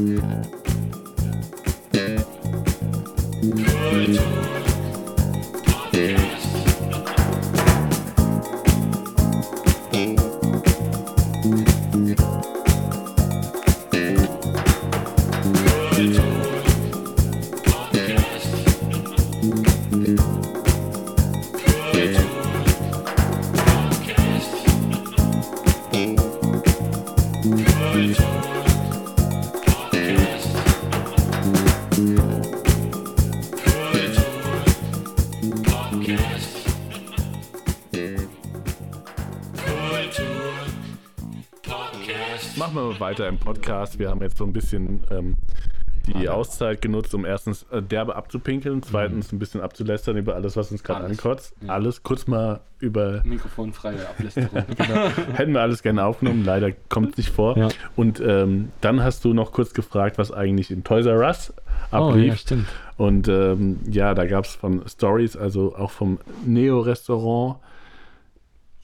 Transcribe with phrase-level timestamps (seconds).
[0.00, 0.59] ます。
[43.80, 43.98] Podcast.
[43.98, 45.36] Wir haben jetzt so ein bisschen ähm,
[46.06, 50.70] die Auszeit genutzt, um erstens äh, derbe abzupinkeln, zweitens ein bisschen abzulästern über alles, was
[50.70, 51.18] uns gerade Alles.
[51.18, 51.54] ankotzt.
[51.62, 51.74] Ja.
[51.74, 54.50] Alles kurz mal über Mikrofonfreie Ablästerung.
[55.34, 57.56] Hätten wir alles gerne aufgenommen, leider kommt es nicht vor.
[57.56, 57.68] Ja.
[57.96, 61.52] Und ähm, dann hast du noch kurz gefragt, was eigentlich in Toys R Us
[61.92, 62.28] oh, ablief.
[62.28, 62.66] ja, stimmt.
[62.96, 67.56] Und ähm, ja, da gab es von Stories, also auch vom Neo-Restaurant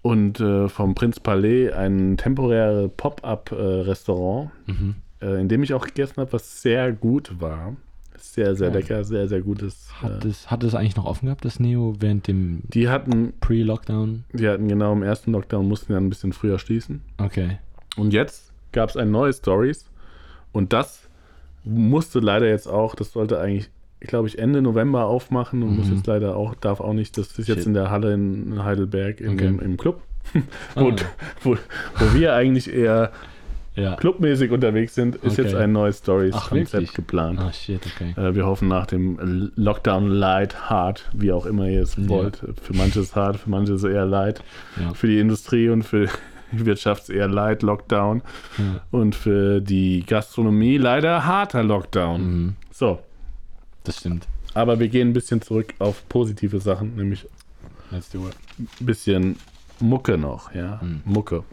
[0.06, 4.94] und äh, vom Prinz Palais ein temporäre Pop-up-Restaurant, Mhm.
[5.20, 7.76] äh, in dem ich auch gegessen habe, was sehr gut war.
[8.18, 8.74] Sehr, sehr Ja.
[8.74, 9.88] lecker, sehr, sehr gutes.
[10.02, 13.32] Hat Äh, es hat es eigentlich noch offen gehabt, das Neo, während dem die hatten,
[13.40, 14.24] Pre-Lockdown?
[14.32, 17.02] die hatten genau im ersten Lockdown, mussten ja ein bisschen früher schließen.
[17.18, 17.58] Okay.
[17.96, 19.90] Und jetzt gab es ein neues Stories
[20.52, 21.08] und das
[21.64, 23.68] musste leider jetzt auch, das sollte eigentlich,
[24.06, 25.96] glaube ich, Ende November aufmachen und muss Mhm.
[25.96, 27.66] jetzt leider auch, darf auch nicht, das ist jetzt Shit.
[27.66, 29.46] in der Halle in Heidelberg in Okay.
[29.46, 30.00] dem, im Club,
[30.74, 30.96] wo, Ah.
[31.42, 31.56] wo,
[31.98, 33.12] wo wir eigentlich eher
[33.74, 33.94] Ja.
[33.96, 35.42] clubmäßig unterwegs sind, ist Okay.
[35.42, 37.38] jetzt ein neues Ach, Stories-Konzept geplant.
[37.40, 38.14] Ah, shit, okay.
[38.18, 42.08] Äh, Wir hoffen nach dem Lockdown Light, Hard, wie auch immer ihr es Ja.
[42.08, 42.38] wollt.
[42.62, 44.42] Für manche ist hart, für manche ist es eher Light.
[44.80, 44.94] Ja.
[44.94, 46.08] Für die Industrie und für
[46.52, 48.22] die Wirtschaft ist eher Light Lockdown.
[48.56, 48.80] ja.
[48.90, 52.22] Und für die Gastronomie leider harter Lockdown.
[52.22, 52.54] Mhm.
[52.70, 53.00] So,
[53.86, 54.26] Das stimmt.
[54.54, 57.26] aber wir gehen ein bisschen zurück auf positive Sachen, nämlich
[57.90, 58.34] Let's do it.
[58.58, 59.36] ein bisschen
[59.80, 60.80] Mucke noch, ja.
[60.82, 61.02] Mhm.
[61.04, 61.44] Mucke.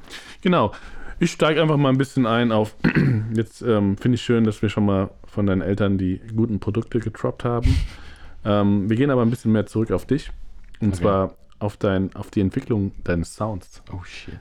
[0.42, 0.72] Genau.
[1.20, 2.76] Ich steige einfach mal ein bisschen ein auf.
[3.36, 7.00] Jetzt ähm, finde ich schön, dass wir schon mal von deinen Eltern die guten Produkte
[7.00, 7.76] getroppt haben.
[8.46, 10.32] ähm, wir gehen aber ein bisschen mehr zurück auf dich.
[10.82, 10.98] Und Okay.
[11.02, 13.84] zwar auf, dein, auf die Entwicklung deines Sounds.
[13.94, 14.40] Oh, shit.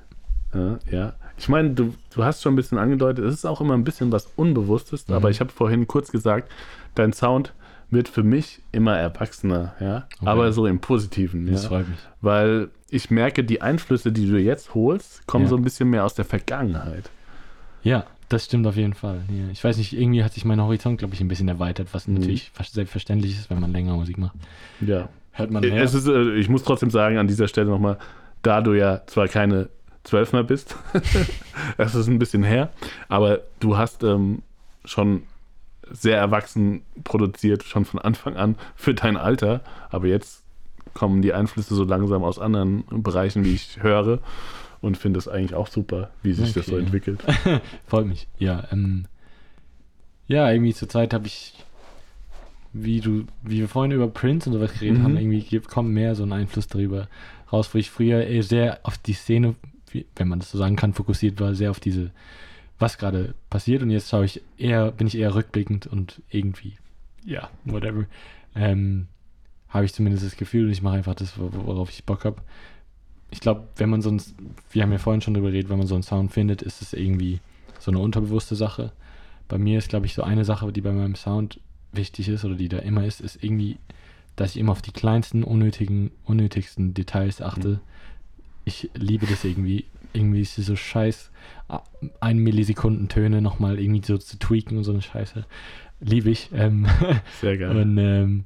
[0.55, 1.13] Ja, ja.
[1.39, 4.11] Ich meine, du, du hast schon ein bisschen angedeutet, es ist auch immer ein bisschen
[4.13, 5.15] was Unbewusstes, Mhm.
[5.15, 6.51] aber ich habe vorhin kurz gesagt,
[6.95, 7.53] dein Sound
[7.93, 9.97] wird für mich immer erwachsener, ja.
[10.17, 10.27] Okay.
[10.27, 11.69] Aber so im Positiven, Das ja.
[11.69, 11.99] freut mich.
[12.21, 15.51] Weil ich merke, die Einflüsse, die du jetzt holst, kommen Ja.
[15.51, 17.11] so ein bisschen mehr aus der Vergangenheit.
[17.83, 19.21] Ja, das stimmt auf jeden Fall.
[19.29, 19.45] Ja.
[19.53, 22.15] Ich weiß nicht, irgendwie hat sich mein Horizont, glaube ich, ein bisschen erweitert, was Mhm.
[22.15, 24.35] natürlich selbstverständlich ist, wenn man länger Musik macht.
[24.81, 25.09] Ja.
[25.33, 25.83] Hört man mehr.
[25.83, 27.99] Es ist, äh, ich muss trotzdem sagen, an dieser Stelle nochmal,
[28.43, 29.69] da du ja zwar keine
[30.05, 30.77] zwölf mehr bist,
[31.77, 32.71] das ist ein bisschen her,
[33.09, 34.43] aber du hast ähm,
[34.85, 35.23] schon
[35.93, 39.61] sehr erwachsen produziert, schon von Anfang an für dein Alter,
[39.91, 40.43] aber jetzt
[40.95, 44.19] kommen die Einflüsse so langsam aus anderen Bereichen, wie ich höre
[44.81, 46.83] und finde es eigentlich auch super, wie sich das so Okay.
[46.85, 47.21] entwickelt.
[47.87, 48.27] Freut mich.
[48.39, 49.07] Ja, ähm,
[50.29, 51.55] ja, irgendwie zur Zeit habe ich,
[52.73, 55.05] wie du, wie wir vorhin über Prince und sowas geredet Mhm.
[55.05, 57.09] haben, irgendwie kommt mehr so ein Einfluss darüber
[57.53, 59.55] raus, wo ich früher eher sehr auf die Szene,
[60.17, 62.11] wenn man das so sagen kann, fokussiert war, sehr auf diese,
[62.83, 66.75] was gerade passiert und jetzt schaue ich eher, bin ich eher rückblickend und irgendwie,
[67.25, 68.05] ja, whatever,
[68.55, 69.07] ähm,
[69.71, 72.43] habe ich zumindest das Gefühl und ich mache einfach das, wor- worauf ich Bock habe.
[73.31, 74.35] Ich glaube, wenn man sonst,
[74.71, 76.93] wir haben ja vorhin schon drüber geredet, wenn man so einen Sound findet, ist es
[76.93, 77.41] irgendwie
[77.79, 78.93] so eine unterbewusste Sache.
[79.49, 81.59] Bei mir ist, glaube ich, so eine Sache, die bei meinem Sound
[81.93, 83.79] wichtig ist oder die da immer ist, ist irgendwie,
[84.37, 87.81] dass ich immer auf die kleinsten, unnötigen, unnötigsten Details achte.
[88.65, 89.87] Ich liebe das irgendwie.
[90.13, 91.31] Irgendwie ist es so scheiß,
[91.69, 91.83] a-
[92.21, 95.45] ein Millisekunden Töne nochmal irgendwie so zu tweaken und so eine Scheiße.
[96.01, 96.51] Liebe ich.
[96.55, 96.87] Ähm,
[97.41, 97.77] Sehr geil.
[97.77, 98.45] und ähm,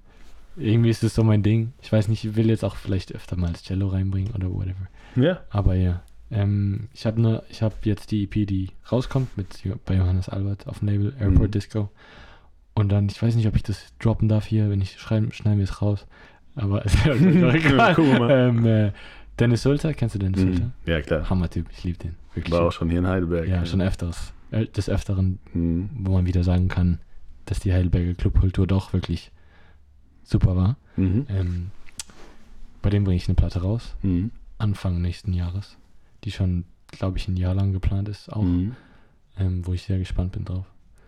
[0.57, 1.73] irgendwie ist es so mein Ding.
[1.83, 4.87] Ich weiß nicht, ich will jetzt auch vielleicht öfter mal das Cello reinbringen oder whatever.
[5.17, 9.49] Ja, Aber ja, ähm, ich habe ne, ich habe jetzt die EP, die rauskommt mit
[9.85, 11.53] bei Johannes Albert auf dem Label Airport Mhm.
[11.53, 11.91] Disco.
[12.75, 15.59] Und dann, ich weiß nicht, ob ich das droppen darf hier, wenn ich schreibe, schneiden
[15.59, 16.07] wir es raus.
[16.55, 17.95] Aber ist ja doch egal.
[17.95, 18.31] Gucken wir mal.
[18.49, 18.93] ähm, äh,
[19.38, 20.53] Dennis Sulzer, kennst du Dennis Mhm.
[20.53, 20.71] Sulzer?
[20.87, 21.29] ja klar.
[21.29, 22.15] Hammer-Typ, ich liebe den.
[22.35, 22.53] Wirklich.
[22.55, 23.47] War auch schon hier in Heidelberg.
[23.49, 24.33] ja, schon öfters.
[24.50, 25.91] Äh, des Öfteren, Mhm.
[26.05, 27.00] wo man wieder sagen kann,
[27.47, 29.33] dass die Heidelberger Clubkultur doch wirklich
[30.23, 30.77] super war.
[30.97, 31.27] Mhm.
[31.29, 31.71] Ähm,
[32.83, 33.97] bei dem bringe ich eine Platte raus.
[34.03, 34.31] Mhm.
[34.59, 35.77] Anfang nächsten Jahres,
[36.25, 38.75] die schon, glaube ich, ein Jahr lang geplant ist, auch, Mhm.
[39.38, 40.67] ähm, wo ich sehr gespannt bin drauf.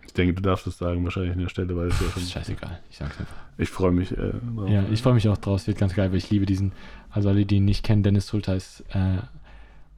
[0.09, 2.23] Ich denke, du darfst es sagen, wahrscheinlich an der Stelle, weil es ja schon.
[2.23, 3.35] scheißegal, ich sag's einfach.
[3.57, 4.69] Ich freue mich äh, drauf.
[4.69, 6.71] Ja, ich freue mich auch draus, wird ganz geil, weil ich liebe diesen,
[7.11, 9.17] also alle, die ihn nicht kennen, Dennis Sulta ist äh,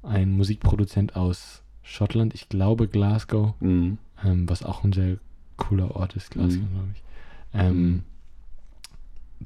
[0.04, 3.98] ein Musikproduzent aus Schottland, ich glaube Glasgow, Mhm.
[4.24, 5.18] ähm, was auch ein sehr
[5.58, 6.74] cooler Ort ist, Glasgow, Mhm.
[6.74, 7.04] glaube ich.
[7.54, 8.04] Ähm, Mhm.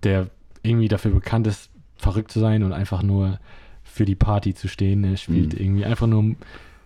[0.03, 0.29] Der
[0.63, 3.39] irgendwie dafür bekannt ist, verrückt zu sein und einfach nur
[3.83, 5.03] für die Party zu stehen.
[5.03, 5.59] Er spielt Mhm.
[5.59, 6.35] irgendwie einfach nur.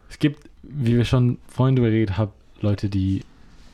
[0.09, 3.21] Es gibt, wie wir schon vorhin drüber geredet haben, Leute, die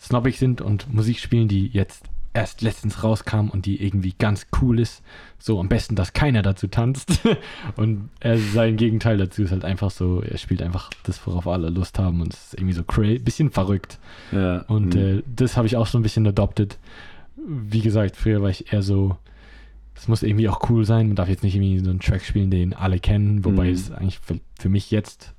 [0.05, 2.05] snobbig sind und Musik spielen, die jetzt
[2.35, 5.01] erst letztens rauskam und die irgendwie ganz cool ist.
[5.39, 7.21] So am besten, dass keiner dazu tanzt.
[7.77, 11.69] und er, sein Gegenteil dazu ist halt einfach so, er spielt einfach das, worauf alle
[11.69, 13.99] Lust haben und es ist irgendwie so crazy, bisschen verrückt.
[14.31, 14.59] Ja.
[14.67, 15.01] Und mhm.
[15.19, 16.77] äh, das habe ich auch so ein bisschen adopted.
[17.37, 19.15] Wie gesagt, früher war ich eher so,
[19.95, 21.07] es muss irgendwie auch cool sein.
[21.07, 23.73] Man darf jetzt nicht irgendwie so einen Track spielen, den alle kennen, wobei Mhm.
[23.73, 25.34] es eigentlich für, für mich jetzt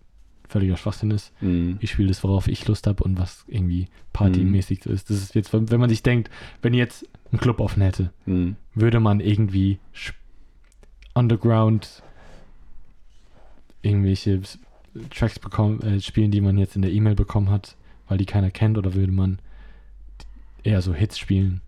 [0.48, 1.32] völliger Schwachsinn ist.
[1.40, 1.78] Mhm.
[1.80, 5.10] Ich spiele das, worauf ich Lust habe und was irgendwie partymäßig so ist.
[5.10, 6.30] Das ist jetzt, wenn man sich denkt,
[6.62, 8.56] wenn jetzt ein Club offen hätte, Mhm.
[8.74, 9.78] würde man irgendwie
[11.14, 12.02] Underground
[13.82, 14.40] irgendwelche
[15.10, 17.76] Tracks bekommen, äh, spielen, die man jetzt in der E-Mail bekommen hat,
[18.08, 19.38] weil die keiner kennt, oder würde man
[20.62, 21.60] eher so Hits spielen,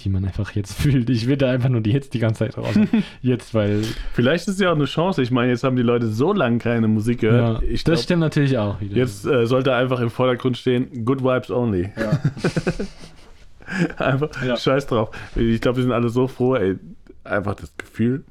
[0.00, 1.08] die man einfach jetzt fühlt.
[1.10, 2.74] Ich will da einfach nur die Hits die ganze Zeit raus.
[3.22, 3.82] jetzt, weil
[4.14, 5.22] Vielleicht ist ja auch eine Chance.
[5.22, 7.62] Ich meine, jetzt haben die Leute so lange keine Musik gehört.
[7.62, 8.96] ja, ich das glaub, stimmt natürlich auch wieder.
[8.96, 11.90] Jetzt äh, sollte einfach im Vordergrund stehen, Good Vibes Only.
[11.96, 12.20] Ja.
[14.04, 14.56] einfach Ja.
[14.56, 15.10] scheiß drauf.
[15.36, 16.76] Ich glaube, wir sind alle so froh, ey,
[17.24, 18.24] einfach das Gefühl.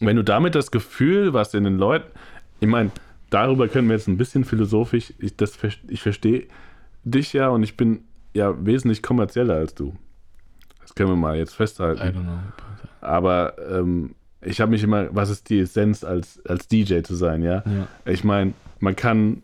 [0.00, 2.06] Wenn du damit das Gefühl, was in den Leuten,
[2.60, 2.90] ich meine,
[3.30, 5.58] darüber können wir jetzt ein bisschen philosophisch, ich, das,
[5.88, 6.46] ich verstehe
[7.04, 8.00] dich ja und ich bin
[8.34, 9.94] ja wesentlich kommerzieller als du.
[10.92, 12.02] Das können wir mal jetzt I festhalten.
[12.02, 12.38] don't know.
[13.00, 17.42] Aber ähm, ich habe mich immer, was ist die Essenz als, als DJ zu sein,
[17.42, 17.62] ja?
[17.64, 17.88] Ja.
[18.04, 19.42] Ich meine, man kann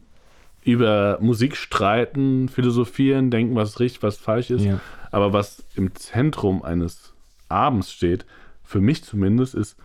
[0.63, 4.65] über Musik streiten, philosophieren, denken, was richtig, was falsch ist.
[4.65, 4.79] Ja.
[5.11, 7.15] Aber was im Zentrum eines
[7.49, 8.27] Abends steht,
[8.63, 9.77] für mich zumindest, ist,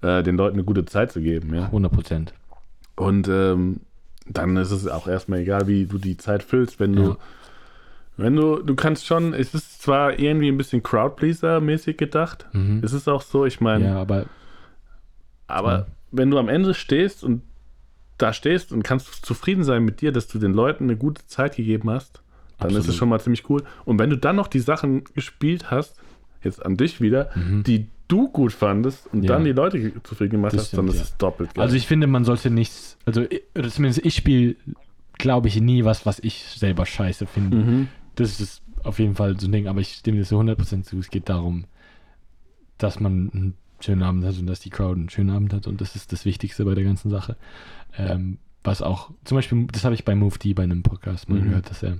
[0.00, 1.54] äh, den Leuten eine gute Zeit zu geben.
[1.54, 1.64] Ja?
[1.66, 2.32] 100 Prozent.
[2.96, 3.80] Und ähm,
[4.26, 7.16] dann ist es auch erstmal egal, wie du die Zeit füllst, wenn du, Ja.
[8.22, 12.80] Wenn du, du kannst schon, es ist zwar irgendwie ein bisschen Crowdpleaser-mäßig gedacht, Mhm.
[12.82, 14.26] es ist auch so, ich meine, Ja, aber
[15.46, 15.86] aber Ja.
[16.12, 17.42] wenn du am Ende stehst und
[18.18, 21.56] da stehst und kannst zufrieden sein mit dir, dass du den Leuten eine gute Zeit
[21.56, 22.22] gegeben hast,
[22.58, 22.98] dann ist es Absolut.
[22.98, 23.62] schon mal ziemlich cool.
[23.84, 25.96] Und wenn du dann noch die Sachen gespielt hast,
[26.42, 27.62] jetzt an dich wieder, Mhm.
[27.64, 29.28] die du gut fandest und Ja.
[29.34, 31.02] dann die Leute zufrieden gemacht Das hast, dann stimmt, ist ja.
[31.04, 31.62] es doppelt geil.
[31.62, 33.42] Also ich finde, man sollte nichts, also ich-
[33.72, 34.56] zumindest ich spiele,
[35.14, 37.56] glaube ich, nie was, was ich selber scheiße finde.
[37.56, 37.88] mhm.
[38.20, 40.98] Das ist auf jeden Fall so ein Ding, aber ich stimme dir so 100% zu.
[40.98, 41.64] Es geht darum,
[42.78, 45.80] dass man einen schönen Abend hat und dass die Crowd einen schönen Abend hat und
[45.80, 47.36] das ist das Wichtigste bei der ganzen Sache.
[47.96, 51.44] Ähm, was auch, zum Beispiel, das habe ich bei Mufti bei einem Podcast mal Mhm.
[51.48, 51.98] gehört, dass er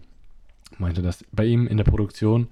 [0.79, 2.49] meinte, dass bei ihm in der Produktion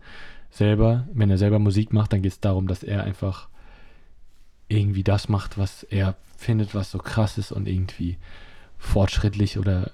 [0.50, 3.48] selber, wenn er selber Musik macht, dann geht es darum, dass er einfach
[4.68, 8.16] irgendwie das macht, was er findet, was so krass ist und irgendwie
[8.78, 9.90] fortschrittlich oder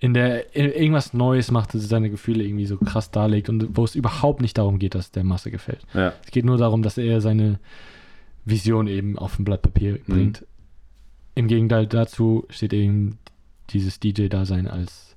[0.00, 3.76] in der in irgendwas Neues macht, dass er seine Gefühle irgendwie so krass darlegt und
[3.76, 5.80] wo es überhaupt nicht darum geht, dass der Masse gefällt.
[5.94, 6.12] ja.
[6.24, 7.58] Es geht nur darum, dass er seine
[8.44, 10.12] Vision eben auf ein Blatt Papier Mhm.
[10.12, 10.46] bringt.
[11.34, 13.18] Im Gegenteil dazu steht eben
[13.70, 15.14] dieses DJ-Dasein als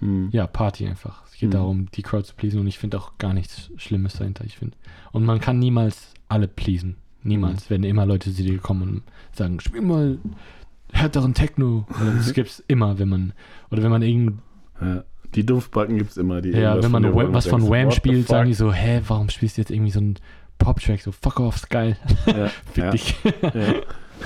[0.00, 0.28] Mhm.
[0.32, 1.24] ja, Party einfach.
[1.26, 1.52] Es geht Mhm.
[1.52, 4.44] darum, die Crowd zu pleasen und ich finde auch gar nichts Schlimmes dahinter.
[4.44, 4.76] Ich finde.
[5.12, 6.96] Und man kann niemals alle pleasen.
[7.22, 7.70] Niemals.
[7.70, 9.02] Werden immer Leute zu dir kommen und
[9.32, 10.18] sagen, spiel mal
[10.94, 11.86] härteren Techno.
[12.16, 13.32] Das gibt's immer, wenn man,
[13.70, 14.40] oder wenn man irgend,
[14.80, 15.04] ja.
[15.34, 16.40] Die Dumpfbacken gibt es immer.
[16.40, 19.56] Die ja, wenn man und was von Wham spielt, sagen die so, hä, warum spielst
[19.56, 20.14] du jetzt irgendwie so einen
[20.58, 21.00] Pop-Track?
[21.00, 21.96] So, fuck off, ist geil.
[22.26, 23.16] Ja, Fick ja, dich.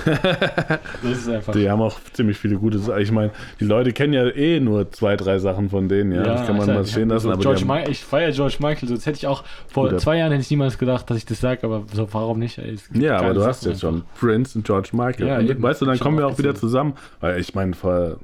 [0.05, 0.13] ja.
[1.03, 1.53] Das ist einfach.
[1.53, 3.01] Die haben auch ziemlich viele gute Sachen.
[3.01, 6.23] Ich meine, die Leute kennen ja eh nur zwei, drei Sachen von denen, ja.
[6.23, 7.27] das kann man mal stehen lassen.
[7.27, 9.97] So aber George haben, ich feiere George Michael, so, das hätte ich auch vor Guter-
[9.97, 12.59] zwei Jahren hätte ich niemals gedacht, dass ich das sage, aber so, warum nicht?
[12.93, 15.27] Ja, aber du hast jetzt schon Prince und George Michael.
[15.27, 16.93] Ja, und, weißt du, dann kommen wir auch wieder zusammen.
[17.19, 18.17] Weil ich meine, vor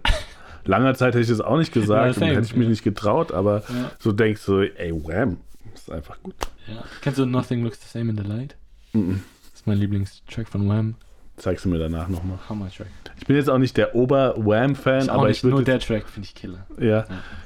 [0.66, 2.70] langer Zeit hätte ich das auch nicht gesagt Ja, und hätte ich mich ja.
[2.70, 3.92] nicht getraut, aber Ja.
[4.00, 5.38] so denkst du, ey, Wham,
[5.74, 6.36] ist einfach gut.
[6.68, 6.84] Ja.
[7.02, 8.56] Kennst du Nothing Looks the Same in the Light?
[8.94, 9.22] Mhm.
[9.52, 10.96] Das ist mein Lieblingstrack von Wham.
[11.38, 12.38] Zeigst du mir danach nochmal.
[12.50, 12.88] Hammer-Track.
[13.20, 16.28] Ich bin jetzt auch nicht der Ober-Wham-Fan, aber nicht ich würde nur der Track, finde
[16.28, 16.66] ich killer.
[16.80, 17.06] Ja.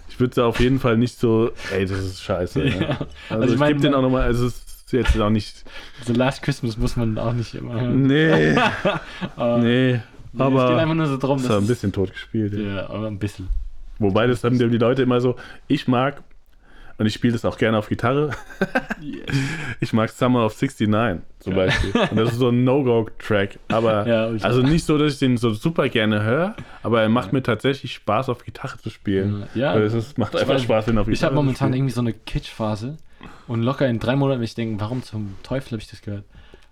[0.10, 2.63] Ich würde es auf jeden Fall nicht so, ey, das ist scheiße.
[2.63, 2.75] Ja.
[2.79, 2.88] Ja.
[2.89, 5.63] Also, Also ich ich gebe den auch nochmal, also es ist jetzt auch nicht.
[6.05, 8.03] The Last Christmas muss man auch nicht immer hören.
[8.03, 8.55] Nee,
[9.36, 9.93] Aber, nee.
[9.93, 10.00] nee,
[10.34, 12.53] es aber- geht einfach nur so drum, Das war ein dass bisschen tot gespielt.
[12.53, 12.60] Ja.
[12.75, 13.48] ja, aber ein bisschen.
[13.98, 15.36] Wobei das haben die Leute immer so,
[15.67, 16.22] ich mag,
[17.00, 18.32] und ich spiele das auch gerne auf Gitarre,
[19.79, 21.94] ich mag Summer of 69 zum Beispiel.
[22.12, 23.58] Und das ist so ein No-Go-Track.
[23.70, 27.32] Aber Ja, also nicht so, dass ich den so super gerne höre, aber er macht
[27.32, 29.48] mir tatsächlich Spaß, auf Gitarre zu spielen.
[29.56, 31.94] Ja, Weil es ist, macht einfach weiß, Spaß, den auf Gitarre ich habe momentan irgendwie
[31.94, 32.98] so eine Kitsch-Phase
[33.48, 36.25] und locker in drei Monaten will ich denken, warum zum Teufel habe ich das gehört?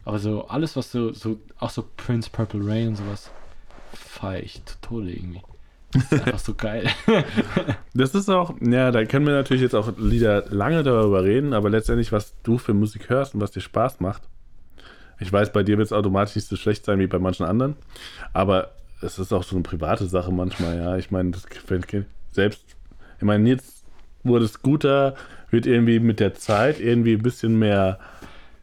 [0.04, 3.32] Aber so alles, was so, so, auch so Prince Purple Rain und sowas,
[3.94, 5.42] feiere ich zu Tode irgendwie.
[5.94, 6.90] Das ist einfach so geil.
[7.94, 11.72] Das ist auch, ja, da können wir natürlich jetzt auch Lieder lange darüber reden, aber
[11.72, 14.22] letztendlich, was du für Musik hörst und was dir Spaß macht.
[15.20, 17.76] Ich weiß, bei dir wird es automatisch nicht so schlecht sein wie bei manchen anderen,
[18.34, 20.98] aber es ist auch so eine private Sache manchmal, ja.
[20.98, 21.88] Ich meine, das gefällt
[22.32, 22.64] selbst,
[23.18, 23.84] ich meine, jetzt
[24.24, 25.16] wurde es guter,
[25.50, 28.00] wird irgendwie mit der Zeit irgendwie ein bisschen mehr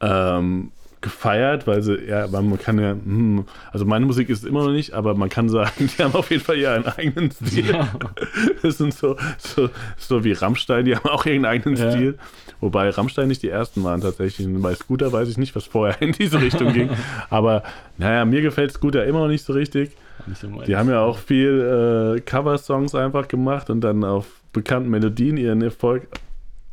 [0.01, 0.71] ähm,
[1.05, 4.73] gefeiert, weil sie, ja, man kann ja, hm, also meine Musik ist es immer noch
[4.73, 7.71] nicht, aber man kann sagen, die haben auf jeden Fall ja einen eigenen Stil.
[7.71, 7.89] Ja.
[8.63, 9.69] Das sind so, so,
[9.99, 11.91] so wie Rammstein, die haben auch ihren eigenen Ja.
[11.93, 12.19] Stil.
[12.61, 14.49] Wobei Rammstein nicht die ersten waren tatsächlich.
[14.63, 16.89] Bei Scooter weiß ich nicht, was vorher in diese Richtung ging.
[17.31, 17.63] Aber
[17.99, 19.91] naja, mir gefällt Scooter immer noch nicht so richtig.
[20.27, 20.49] Nicht so.
[20.63, 25.61] Die haben ja auch viel äh, Cover-Songs einfach gemacht und dann auf bekannten Melodien ihren
[25.61, 26.09] Erfolg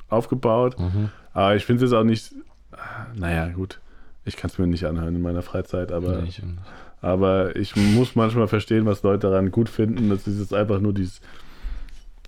[0.07, 0.79] aufgebaut.
[0.79, 1.09] Mhm.
[1.33, 2.31] Aber ich finde es auch nicht.
[3.15, 3.80] Naja, gut.
[4.25, 6.41] Ich kann es mir nicht anhören in meiner Freizeit, aber, Nee, ich-
[7.01, 10.09] aber ich muss manchmal verstehen, was Leute daran gut finden.
[10.09, 11.21] Das ist jetzt einfach nur dieses.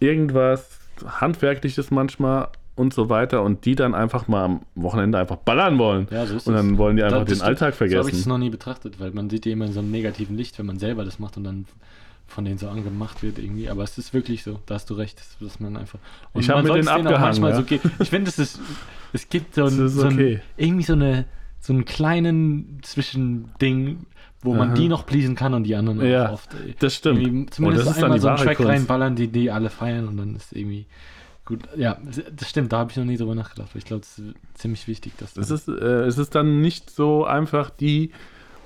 [0.00, 5.78] irgendwas Handwerkliches manchmal und so weiter und die dann einfach mal am Wochenende einfach ballern
[5.78, 6.08] wollen.
[6.10, 6.60] Ja, so ist und es.
[6.60, 7.48] dann wollen die einfach Das den stimmt.
[7.62, 8.28] Alltag So habe ich es vergessen.
[8.28, 10.78] noch nie betrachtet, weil man sieht ja immer in so einem negativen Licht, wenn man
[10.78, 11.66] selber das macht und dann
[12.26, 13.70] von denen so angemacht wird irgendwie.
[13.70, 15.98] Aber es ist wirklich so, da hast du recht, dass- man einfach.
[16.32, 17.56] Und Ich hab man mit denen denen abgehangen, manchmal ja.
[17.62, 17.92] so.
[18.02, 18.60] Ich finde, es ist,
[19.12, 20.40] es gibt so, ein, so ein, okay.
[20.56, 21.24] irgendwie so eine
[21.66, 24.06] so einen kleinen Zwischending,
[24.42, 24.74] wo man Aha.
[24.76, 26.52] die noch pleasen kann und die anderen auch Ja, oft.
[26.54, 27.20] äh, Das stimmt.
[27.20, 28.70] Irgendwie zumindest das ist dann einmal so einen Track Kunst.
[28.70, 30.86] reinballern, die die alle feiern und dann ist irgendwie
[31.44, 31.60] gut.
[31.76, 31.96] Ja,
[32.34, 33.68] das stimmt, da habe ich noch nie drüber nachgedacht.
[33.70, 35.72] aber Ich glaube, das ist ziemlich wichtig, dass Es ist, äh,
[36.04, 38.10] es ist dann nicht so einfach die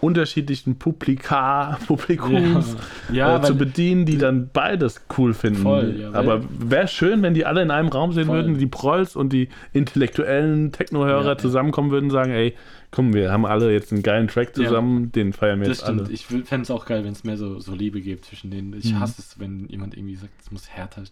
[0.02, 2.74] unterschiedlichen Publika, Publikums
[3.12, 5.60] ja, äh, zu bedienen, die dann beides cool finden.
[5.62, 8.36] Voll, ja, Aber wäre schön, wenn die alle in einem Raum sehen Voll.
[8.36, 11.38] würden, die Prolls und die intellektuellen Techno-Hörer Ja, ja.
[11.38, 12.54] zusammenkommen würden und sagen, ey,
[12.90, 14.64] komm, wir haben alle jetzt einen geilen Track Ja.
[14.64, 16.00] zusammen, den feiern wir Das jetzt stimmt.
[16.02, 16.10] alle.
[16.12, 18.72] Ich fände es auch geil, wenn es mehr so, so Liebe gibt zwischen denen.
[18.74, 19.00] Ich Mhm.
[19.00, 21.04] hasse es, wenn jemand irgendwie sagt, es muss härter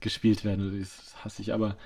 [0.00, 0.78] gespielt werden.
[0.80, 1.52] Das hasse ich.
[1.52, 1.76] Aber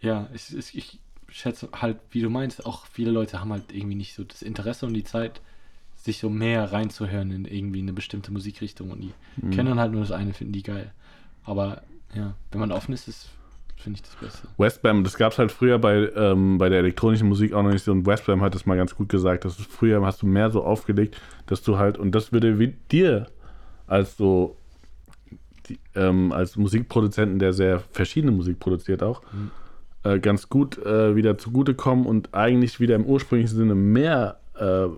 [0.00, 0.98] ja, ich, ich, ich
[1.28, 4.86] schätze halt, wie du meinst, auch viele Leute haben halt irgendwie nicht so das Interesse
[4.86, 5.40] und die Zeit,
[5.96, 8.90] sich so mehr reinzuhören in irgendwie eine bestimmte Musikrichtung.
[8.90, 9.50] Und die Mhm.
[9.50, 10.92] kennen dann halt nur das eine, finden die geil.
[11.44, 11.82] Aber
[12.14, 13.28] ja, wenn man offen ist, ist
[13.80, 14.48] finde ich das Beste.
[14.58, 17.84] Westbam, das gab es halt früher bei, ähm, bei der elektronischen Musik auch noch nicht
[17.84, 17.92] so.
[17.92, 19.44] Und Westbam hat das mal ganz gut gesagt.
[19.44, 22.74] Das ist früher hast du mehr so aufgelegt, dass du halt, und das würde wie
[22.90, 23.26] dir
[23.86, 24.56] als so
[25.68, 29.50] die, ähm, als Musikproduzenten, der sehr verschiedene Musik produziert auch, Mhm.
[30.04, 34.88] äh, ganz gut äh, wieder zugutekommen und eigentlich wieder im ursprünglichen Sinne mehr äh,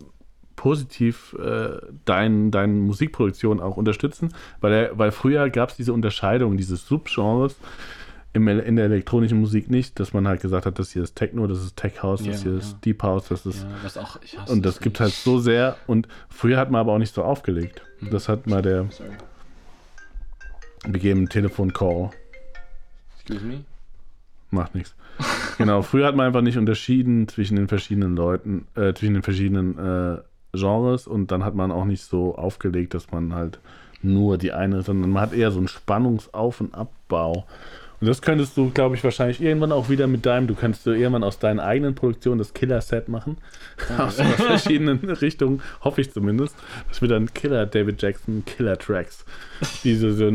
[0.56, 6.56] positiv äh, dein, deine Musikproduktion auch unterstützen, weil, er, weil früher gab es diese Unterscheidung,
[6.56, 7.56] diese Subgenres
[8.34, 11.46] im, in der elektronischen Musik nicht, dass man halt gesagt hat, das hier ist Techno,
[11.46, 12.58] das ist Tech House, das Ja, hier ja.
[12.58, 16.58] ist Deep House, das ist Ja, auch, und das gibt halt so sehr und früher
[16.58, 17.82] hat man aber auch nicht so aufgelegt.
[18.00, 18.10] Mhm.
[18.10, 19.10] Das hat mal der Sorry.
[20.88, 22.10] begeben Telefon-Call.
[23.18, 23.64] Excuse me?
[24.50, 24.94] Macht nichts.
[25.58, 29.78] Genau, früher hat man einfach nicht unterschieden zwischen den verschiedenen Leuten, äh, zwischen den verschiedenen
[29.78, 30.18] äh,
[30.54, 33.60] Genres und dann hat man auch nicht so aufgelegt, dass man halt
[34.02, 37.46] nur die eine, sondern man hat eher so einen Spannungsauf- und Abbau.
[38.02, 40.90] Und das könntest du, glaube ich, wahrscheinlich irgendwann auch wieder mit deinem, du könntest du
[40.90, 43.36] irgendwann aus deinen eigenen Produktionen das Killer-Set machen.
[43.96, 46.56] aus verschiedenen Richtungen, hoffe ich zumindest.
[46.88, 49.24] Das wird dann Killer David Jackson, Killer-Tracks.
[49.84, 50.28] Die so, so,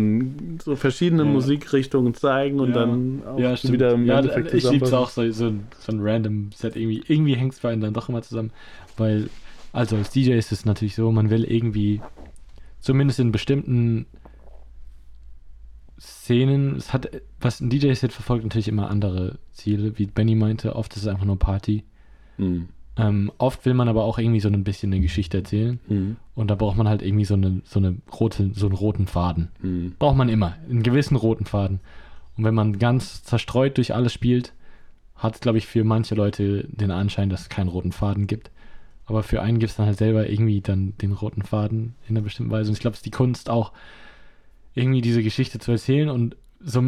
[0.64, 1.30] so verschiedene Ja.
[1.30, 2.74] Musikrichtungen zeigen und Ja.
[2.76, 3.74] dann auch Ja, stimmt.
[3.74, 6.78] wieder im ja, Endeffekt ich liebe es auch, so, so, ein, so ein random Set
[6.78, 7.04] irgendwie.
[7.06, 8.52] Irgendwie hängt es bei einem dann doch immer zusammen.
[8.96, 9.30] Weil,
[9.74, 12.00] also als DJ ist es natürlich so, man will irgendwie,
[12.80, 14.06] zumindest in bestimmten
[16.00, 19.98] Szenen, es hat, was ein DJ-Set verfolgt, natürlich immer andere Ziele.
[19.98, 21.84] Wie Benny meinte, oft ist es einfach nur Party.
[22.38, 22.70] Mhm.
[22.98, 25.80] Ähm, oft will man aber auch irgendwie so ein bisschen eine Geschichte erzählen.
[25.88, 26.18] Mhm.
[26.36, 29.50] Und da braucht man halt irgendwie so, eine, so, eine rote, so einen roten Faden.
[29.62, 29.96] Mhm.
[30.00, 30.56] Braucht man immer.
[30.70, 31.80] Einen gewissen roten Faden.
[32.38, 34.54] Und wenn man ganz zerstreut durch alles spielt,
[35.16, 38.51] hat es, glaube ich, für manche Leute den Anschein, dass es keinen roten Faden gibt.
[39.06, 42.24] Aber für einen gibt es dann halt selber irgendwie dann den roten Faden in einer
[42.24, 42.70] bestimmten Weise.
[42.70, 43.72] Und ich glaube, es ist die Kunst auch,
[44.77, 46.81] irgendwie diese Geschichte zu erzählen und so,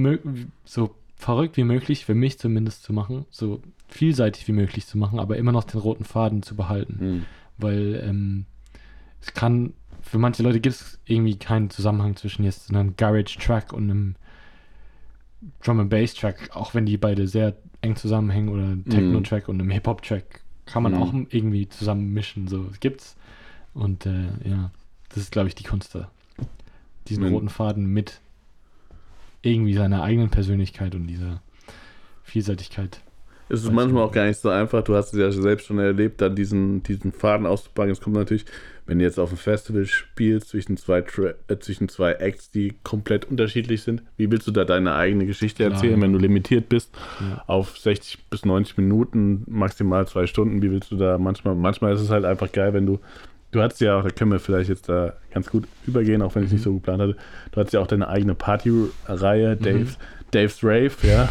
[0.65, 5.19] so verrückt wie möglich, für mich zumindest zu machen, so vielseitig wie möglich zu machen,
[5.19, 7.25] aber immer noch den roten Faden zu behalten Mhm.
[7.57, 8.45] weil ähm,
[9.21, 13.83] es kann, für manche Leute gibt es irgendwie keinen Zusammenhang zwischen jetzt einem Garage-Track und
[13.89, 14.15] einem
[15.63, 19.69] Drum and Bass-Track, auch wenn die beide sehr eng zusammenhängen oder einem Techno-Track und einem
[19.71, 20.97] Hip-Hop-Track kann man Mhm.
[21.01, 23.15] auch irgendwie zusammen mischen, so es gibt's
[23.73, 24.71] und äh, ja,
[25.09, 26.11] das ist glaube ich die Kunst da,
[27.09, 28.21] diesen Wenn- roten Faden mit
[29.41, 31.41] irgendwie seiner eigenen Persönlichkeit und dieser
[32.23, 33.01] Vielseitigkeit.
[33.51, 34.83] Es ist manchmal auch gar nicht so einfach.
[34.83, 37.91] Du hast es ja selbst schon erlebt, dann diesen, diesen Faden auszupacken.
[37.91, 38.45] Es kommt natürlich,
[38.85, 42.75] wenn du jetzt auf einem Festival spielst zwischen zwei, Tra äh, zwischen zwei Acts, die
[42.83, 44.03] komplett unterschiedlich sind.
[44.17, 46.01] Wie willst du da deine eigene Geschichte Klar, erzählen, ja.
[46.03, 46.91] wenn du limitiert bist
[47.21, 47.43] Ja.
[47.47, 50.61] auf 60 bis 90 Minuten, maximal zwei Stunden?
[50.61, 51.55] Wie willst du da manchmal?
[51.55, 52.99] Manchmal ist es halt einfach geil, wenn du
[53.51, 56.43] Du hattest ja auch, da können wir vielleicht jetzt da ganz gut übergehen, auch wenn
[56.43, 56.55] ich Mhm.
[56.55, 57.15] nicht so geplant hatte.
[57.51, 59.97] Du hattest ja auch deine eigene Partyreihe, Dave's,
[60.31, 61.29] Dave's Rave, ja.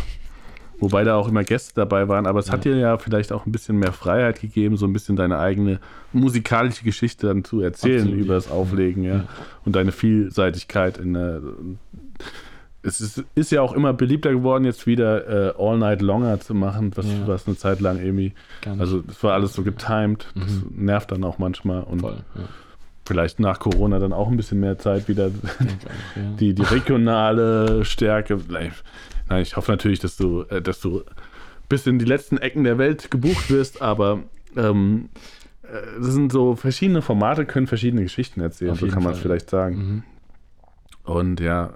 [0.80, 2.72] Wobei da auch immer Gäste dabei waren, aber es hat Ja.
[2.72, 5.80] dir ja vielleicht auch ein bisschen mehr Freiheit gegeben, so ein bisschen deine eigene
[6.12, 8.48] musikalische Geschichte dann zu erzählen Absolut, über das.
[8.50, 9.14] Auflegen, ja.
[9.16, 9.24] Ja.
[9.64, 11.40] Und deine Vielseitigkeit in der.
[12.82, 16.54] Es ist, ist ja auch immer beliebter geworden, jetzt wieder äh, All Night Longer zu
[16.54, 17.26] machen, was, Ja.
[17.26, 18.34] was eine Zeit lang irgendwie.
[18.78, 20.84] Also, es war alles so getimed, das Mhm.
[20.84, 22.18] nervt dann auch manchmal und voll.
[22.36, 22.42] Ja.
[23.04, 26.22] vielleicht nach Corona dann auch ein bisschen mehr Zeit wieder Denke auch, ja.
[26.38, 28.38] die, die regionale Stärke.
[28.48, 28.72] Nein,
[29.42, 31.02] ich hoffe natürlich, dass du, äh, dass du
[31.68, 34.20] bis in die letzten Ecken der Welt gebucht wirst, aber
[34.56, 35.08] ähm,
[35.64, 39.18] äh, es sind so verschiedene Formate, können verschiedene Geschichten erzählen, Auf so kann man es
[39.18, 39.76] vielleicht sagen.
[39.76, 40.02] Mhm.
[41.12, 41.74] Und ja,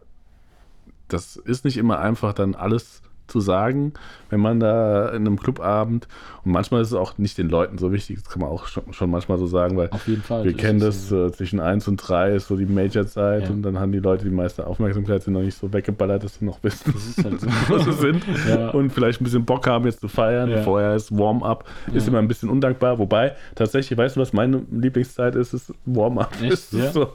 [1.12, 3.94] das ist nicht immer einfach, dann alles zu sagen,
[4.30, 6.06] wenn man da in einem Clubabend
[6.44, 8.92] und manchmal ist es auch nicht den Leuten so wichtig, das kann man auch schon,
[8.92, 9.88] schon manchmal so sagen, weil
[10.22, 10.44] Fall.
[10.44, 13.50] wir kennen das, äh, zwischen 1 und 3 ist so die Major-Zeit Ja.
[13.50, 16.44] und dann haben die Leute die meiste Aufmerksamkeit, sind noch nicht so weggeballert, dass sie
[16.44, 16.92] noch wissen,
[17.24, 17.46] halt so.
[17.68, 18.70] wo sie sind Ja.
[18.70, 20.50] und vielleicht ein bisschen Bock haben, jetzt zu feiern.
[20.50, 20.60] Ja.
[20.62, 25.36] Vorher ist Warm-up, ist immer ein bisschen undankbar, wobei tatsächlich, weißt du, was meine Lieblingszeit
[25.36, 25.54] ist?
[25.54, 26.32] Ist Warm-up.
[26.42, 27.12] Ist so,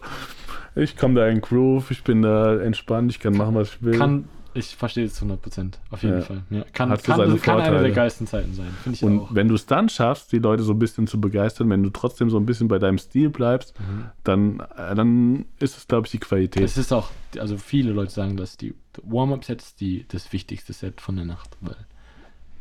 [0.77, 3.97] ich komme da in Groove, ich bin da entspannt, ich kann machen, was ich will.
[3.97, 5.79] Kann, ich verstehe es zu 100 Prozent.
[5.91, 6.21] Auf jeden Ja.
[6.21, 6.41] Fall.
[6.49, 6.63] Ja.
[6.73, 8.67] Kann, Hat kann, das kann eine der geilsten Zeiten sein.
[8.83, 9.35] Finde ich und auch.
[9.35, 12.29] wenn du es dann schaffst, die Leute so ein bisschen zu begeistern, wenn du trotzdem
[12.29, 14.05] so ein bisschen bei deinem Stil bleibst, Mhm.
[14.23, 16.63] dann, äh, dann ist es, glaube ich, die Qualität.
[16.63, 21.01] Es ist auch, also viele Leute sagen, dass die Warm-Up-Set ist die, das wichtigste Set
[21.01, 21.75] von der Nacht, weil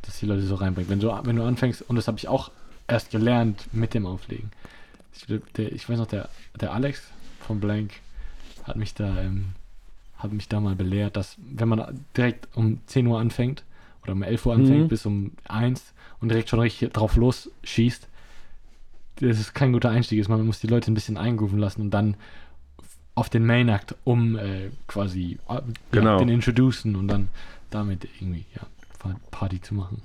[0.02, 0.90] das die Leute so reinbringt.
[0.90, 2.50] Wenn du, wenn du anfängst, und das habe ich auch
[2.88, 4.50] erst gelernt mit dem Auflegen.
[5.14, 5.26] Ich,
[5.56, 6.28] der, ich weiß noch, der,
[6.60, 7.02] der Alex
[7.40, 7.92] von Blank
[8.66, 9.48] hat mich da, ähm,
[10.18, 13.64] hat mich da mal belehrt, dass wenn man direkt um 10 Uhr anfängt
[14.02, 14.88] oder um 11 Uhr anfängt Mhm.
[14.88, 18.08] bis um 1 und direkt schon richtig drauf losschießt,
[19.20, 20.28] das ist kein guter Einstieg ist.
[20.28, 22.16] Man muss die Leute ein bisschen eingrooven lassen und dann
[23.14, 26.12] auf den Main Act, um äh, quasi äh, Genau.
[26.12, 27.28] ja, den introducen und dann
[27.70, 30.02] damit irgendwie ja, Party zu machen.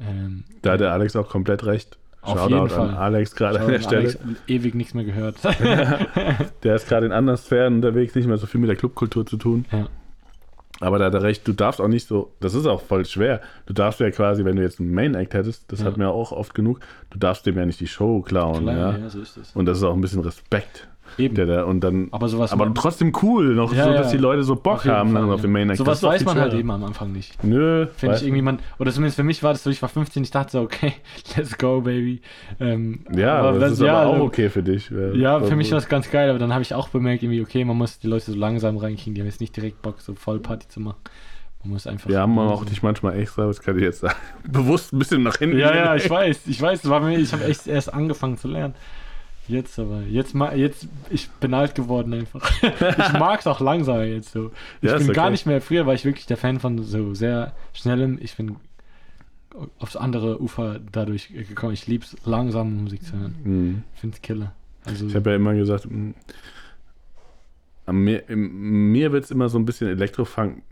[0.00, 1.96] Ähm, Da hat der Alex auch komplett recht.
[2.22, 2.88] Auf Shoutout jeden Fall.
[2.90, 4.00] an Alex gerade an der Stelle.
[4.02, 5.36] Alex, ewig nichts mehr gehört.
[6.62, 9.36] Der ist gerade in anderen Sphären unterwegs, nicht mehr so viel mit der Clubkultur zu
[9.36, 9.64] tun.
[9.72, 9.88] ja.
[10.82, 13.42] Aber da hat er recht, du darfst auch nicht so, das ist auch voll schwer.
[13.66, 15.84] Du darfst ja quasi, wenn du jetzt einen Main Act hättest, das Ja.
[15.86, 16.80] hatten wir auch oft genug,
[17.10, 18.62] du darfst dem ja nicht die Show klauen.
[18.62, 18.96] Klar, ja?
[18.98, 19.54] ja, so ist es.
[19.54, 20.88] Und das ist auch ein bisschen Respekt.
[21.18, 21.34] Eben.
[21.34, 23.96] Der da, und dann, aber sowas aber trotzdem cool, noch Ja, so, ja.
[23.98, 25.42] dass die Leute so Bock haben Fall, dann auf ja.
[25.42, 25.78] dem Main Act.
[25.78, 27.42] Sowas Das ist weiß man halt eben am Anfang nicht.
[27.44, 30.22] Nö, Finde ich irgendwie, man, oder zumindest für mich war das so, ich war 15,
[30.22, 30.92] ich dachte so, okay,
[31.36, 32.20] let's go, baby.
[32.58, 34.90] Ähm, Ja, aber das ist ja, aber auch also- okay für dich.
[35.14, 37.64] Ja, für mich war es ganz geil, aber dann habe ich auch bemerkt, irgendwie, okay,
[37.64, 40.38] man muss die Leute so langsam reinkriegen, die haben jetzt nicht direkt Bock, so voll
[40.40, 40.98] Party zu machen.
[41.62, 42.08] Man muss einfach.
[42.08, 44.14] Wir haben auch dich manchmal extra, das kann ich jetzt sagen,
[44.50, 45.58] bewusst ein bisschen nach hinten.
[45.58, 48.48] Ja, ja, ich weiß, ich weiß, das war mir, ich habe echt erst angefangen zu
[48.48, 48.74] lernen.
[49.50, 52.50] Jetzt aber, jetzt, ma- jetzt, ich bin alt geworden einfach.
[52.62, 54.52] ich mag es auch langsamer jetzt so.
[54.80, 55.32] Ich Ja, bin gar okay.
[55.32, 58.56] nicht mehr, früher war ich wirklich der Fan von so sehr schnellem, ich bin
[59.78, 61.72] aufs andere Ufer dadurch gekommen.
[61.74, 63.34] Ich lieb's langsam Musik zu hören.
[63.42, 63.82] Mhm.
[63.94, 64.52] Ich find's Killer.
[64.84, 65.88] Also, Ich habe ja immer gesagt,
[67.90, 70.62] mir, mir wird es immer so ein bisschen Elektrofunk.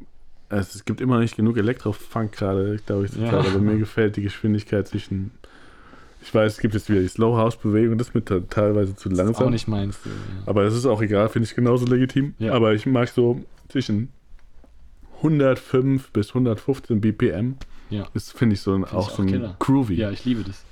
[0.50, 3.32] Also es gibt immer nicht genug Elektrofunk gerade, glaube ich, Ja.
[3.32, 5.32] aber mir gefällt die Geschwindigkeit zwischen.
[6.20, 8.94] Ich weiß, es gibt jetzt wieder die Slow House Bewegung, das ist mir te- teilweise
[8.96, 9.50] zu ist auch langsam.
[9.50, 9.98] nicht meins.
[10.02, 10.16] So, ja.
[10.46, 12.34] Aber das ist auch egal, finde ich genauso legitim.
[12.38, 12.52] Ja.
[12.54, 14.10] Aber ich mag so zwischen
[15.18, 17.56] 105 bis 115 BPM.
[17.90, 18.06] Ja.
[18.14, 19.56] Das finde ich so ein, ich auch auch so ein Killer.
[19.58, 19.94] Groovy.
[19.94, 20.64] ja, ich liebe das.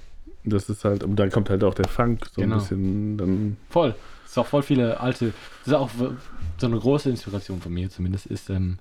[0.44, 2.56] Das ist halt, und dann kommt halt auch der Funk so Genau.
[2.56, 3.16] ein bisschen.
[3.18, 3.94] Dann, Voll.
[4.24, 5.32] Es ist auch voll viele alte.
[5.64, 5.90] Das ist auch
[6.58, 8.78] so eine große Inspiration von mir zumindest, ist ähm,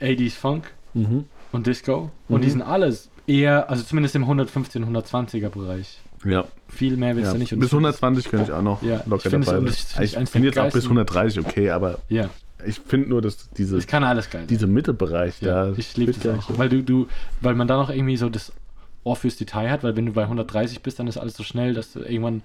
[0.00, 2.10] 80s Funk und Disco.
[2.28, 2.52] Und die Mhm.
[2.52, 5.98] sind alles eher, also zumindest im 115, 120er Bereich.
[6.24, 7.32] Ja, Viel mehr willst ja.
[7.34, 7.50] du nicht.
[7.50, 9.76] Bis ich find 120 könnte ich auch noch Ja, ich locker finde es- dabei sein.
[9.86, 12.30] finde ich Ich bin der jetzt auch bis geilsten- 130 okay, aber Ja,
[12.66, 14.46] ich finde nur, dass diese, es kann alles geil.
[14.48, 15.72] diese Mittelbereich ja, da.
[15.76, 16.58] ich liebe das auch.
[16.58, 17.08] Weil du, du,
[17.42, 18.52] weil man da noch irgendwie so das
[19.04, 21.74] Ohr fürs Detail hat, weil wenn du bei 130 bist, dann ist alles so schnell,
[21.74, 22.40] dass du irgendwann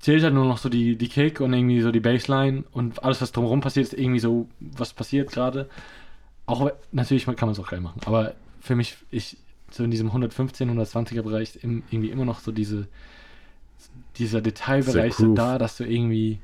[0.00, 3.20] zählt halt nur noch so die, die Kick und irgendwie so die Bassline und alles,
[3.20, 5.68] was drumherum passiert, ist irgendwie so, was passiert gerade.
[6.46, 9.36] Auch natürlich kann man es auch geil machen, aber für mich, ich,
[9.70, 12.88] so in diesem 115, 120er Bereich im- irgendwie immer noch so diese,
[14.16, 16.38] dieser Detailbereich so da, dass du irgendwie,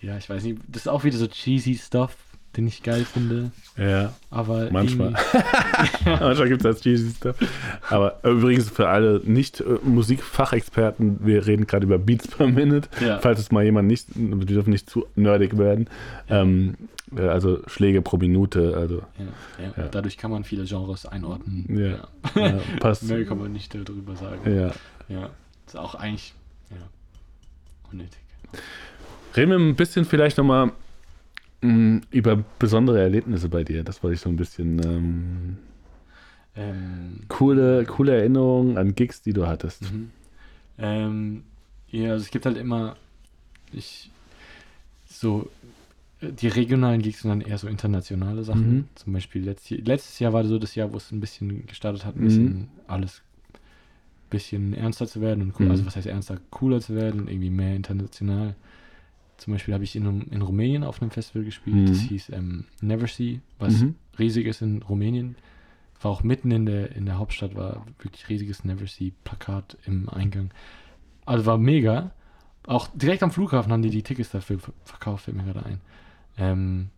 [0.00, 2.16] ja, ich weiß nicht, das ist auch wieder so cheesy Stuff,
[2.56, 5.10] den ich geil finde, Ja, aber Manchmal.
[6.04, 7.36] manchmal gibt es das cheesy Stuff.
[7.88, 12.88] Aber übrigens für alle Nicht-Musikfachexperten, wir reden gerade über Beats per Minute.
[13.00, 13.20] Ja.
[13.20, 15.88] Falls es mal jemand nicht, wir dürfen nicht zu nerdig werden.
[16.28, 16.74] Ähm,
[17.16, 19.72] äh, also Schläge pro Minute, also Ja, ja.
[19.76, 19.88] Ja.
[19.88, 21.66] Dadurch kann man viele Genres einordnen.
[21.68, 22.08] Ja.
[22.40, 23.02] ja, passt.
[23.04, 24.52] Mehr kann man nicht darüber sagen.
[24.52, 24.72] Ja.
[25.08, 25.30] Ja.
[25.66, 26.34] Ist auch eigentlich
[26.70, 26.76] ja,
[27.92, 28.18] unnötig.
[29.36, 30.72] Reden wir ein bisschen vielleicht nochmal
[31.62, 33.84] über besondere Erlebnisse bei dir.
[33.84, 35.58] Das wollte ich so ein bisschen ähm,
[36.56, 39.82] Ähm, coole, coole Erinnerungen an Gigs, die du hattest.
[39.92, 40.10] mhm.
[40.78, 41.44] ähm,
[41.90, 42.96] ja, also es gibt halt immer
[43.72, 44.10] ich
[45.08, 45.48] so
[46.20, 48.68] die regionalen Gigs und dann eher so internationale Sachen.
[48.76, 48.84] Mhm.
[48.94, 52.16] Zum Beispiel letztes, letztes Jahr war so das Jahr, wo es ein bisschen gestartet hat,
[52.16, 52.24] ein Mhm.
[52.24, 55.70] bisschen alles ein bisschen ernster zu werden und cool, Mhm.
[55.72, 58.54] also was heißt ernster, cooler zu werden und irgendwie mehr international.
[59.40, 62.08] Zum Beispiel habe ich in, in Rumänien auf einem Festival gespielt, das Mhm.
[62.08, 63.94] hieß ähm, Never See, was Mhm.
[64.18, 65.36] riesig ist in Rumänien.
[66.02, 70.08] War auch mitten in der, in der Hauptstadt, war wirklich riesiges Never See Plakat im
[70.08, 70.50] Eingang.
[71.26, 72.10] Also war mega.
[72.66, 75.80] Auch direkt am Flughafen haben die die Tickets dafür ver- verkauft, fällt mir gerade ein.
[76.38, 76.88] Ähm,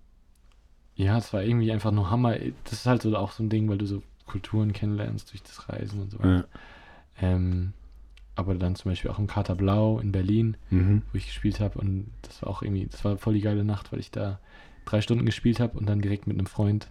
[0.94, 2.36] ja, es war irgendwie einfach nur Hammer.
[2.64, 5.68] Das ist halt so auch so ein Ding, weil du so Kulturen kennenlernst durch das
[5.68, 6.48] Reisen und so weiter.
[7.20, 7.34] Ja.
[7.34, 7.72] Ähm,
[8.42, 11.02] aber dann zum Beispiel auch im Kater Blau in Berlin, Mhm.
[11.12, 13.92] wo ich gespielt habe und das war auch irgendwie, das war voll die geile Nacht,
[13.92, 14.38] weil ich da
[14.84, 16.88] drei Stunden gespielt habe und dann direkt mit einem Freund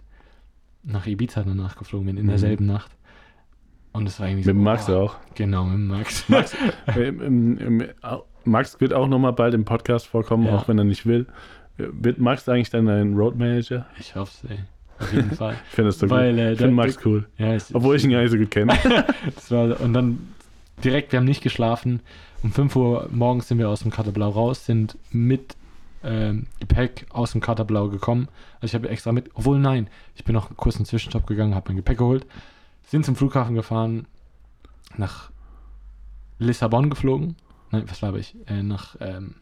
[0.82, 2.30] nach Ibiza danach geflogen bin, in Mhm.
[2.30, 2.90] derselben Nacht.
[3.92, 4.62] Und es war irgendwie Mit so.
[4.62, 5.16] Max oh, auch.
[5.34, 6.26] Genau, mit Max.
[6.28, 6.56] Max,
[8.02, 10.56] au- Max wird auch nochmal bald im Podcast vorkommen, Ja.
[10.56, 11.26] auch wenn er nicht will.
[11.78, 13.86] Äh, Wird Max eigentlich dann ein Road Manager?
[13.98, 14.58] Ich hoffe es, ey.
[14.98, 15.54] Auf jeden Fall.
[15.68, 16.40] Ich finde das so Weil, gut.
[16.40, 17.26] äh, Ich finde Max cool.
[17.38, 18.72] Ja, ich, Obwohl ich ihn gar nicht so gut kenne.
[19.34, 20.18] Das und dann
[20.82, 22.00] direkt, wir haben nicht geschlafen.
[22.42, 25.56] Um 5 Uhr morgens sind wir aus dem Katerblau raus, sind mit
[26.02, 28.28] ähm, Gepäck aus dem Katerblau gekommen.
[28.60, 31.70] Also ich habe extra mit, obwohl nein, ich bin noch kurz einen Zwischenstopp gegangen, habe
[31.70, 32.26] mein Gepäck geholt,
[32.86, 34.06] sind zum Flughafen gefahren,
[34.96, 35.30] nach
[36.38, 37.36] Lissabon geflogen.
[37.70, 38.34] Nein, was glaube ich?
[38.46, 39.36] Äh, nach ähm,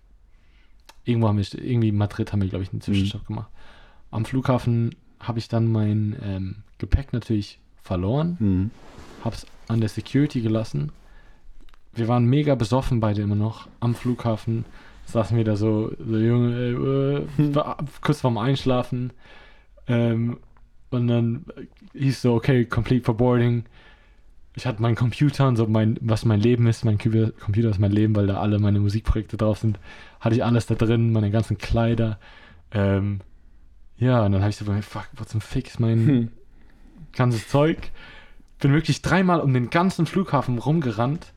[1.05, 3.51] irgendwo haben wir, irgendwie Madrid haben wir, glaube ich, einen Zwischenstopp gemacht.
[4.11, 8.71] Am Flughafen habe ich dann mein ähm, Gepäck natürlich verloren Mhm.
[9.25, 10.93] hab's an der Security gelassen.
[11.93, 14.65] Wir waren mega besoffen beide immer noch am Flughafen.
[15.07, 19.13] Saßen wir da so, so Junge, äh, war kurz vorm Einschlafen.
[19.89, 20.39] Ähm,
[20.91, 21.45] und dann
[21.95, 23.65] hieß so, okay, complete for boarding.
[24.55, 26.85] Ich hatte meinen Computer und so mein, was mein Leben ist.
[26.85, 29.79] Mein Computer Computer ist mein Leben, weil da alle meine Musikprojekte drauf sind.
[30.21, 32.19] Hatte ich alles da drin, meine ganzen Kleider.
[32.73, 33.21] Ähm,
[33.97, 36.29] ja, und dann habe ich so, fuck, was zum Fix mein, Hm.
[37.13, 37.91] ganzes Zeug.
[38.61, 41.33] Bin wirklich dreimal um den ganzen Flughafen rumgerannt.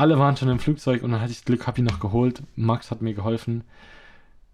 [0.00, 2.42] Alle waren schon im Flugzeug und dann hatte ich Glück, hab ihn noch geholt.
[2.56, 3.64] Max hat mir geholfen.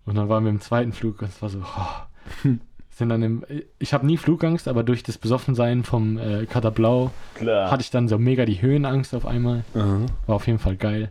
[0.04, 2.48] Und dann waren wir im zweiten Flug und es war so, oh.
[2.90, 3.44] sind dann im,
[3.78, 7.70] ich habe nie Flugangst, aber durch das Besoffensein vom äh, Kater Blau Klar.
[7.70, 9.64] hatte ich dann so mega die Höhenangst auf einmal.
[9.74, 10.06] Aha.
[10.26, 11.10] War auf jeden Fall geil.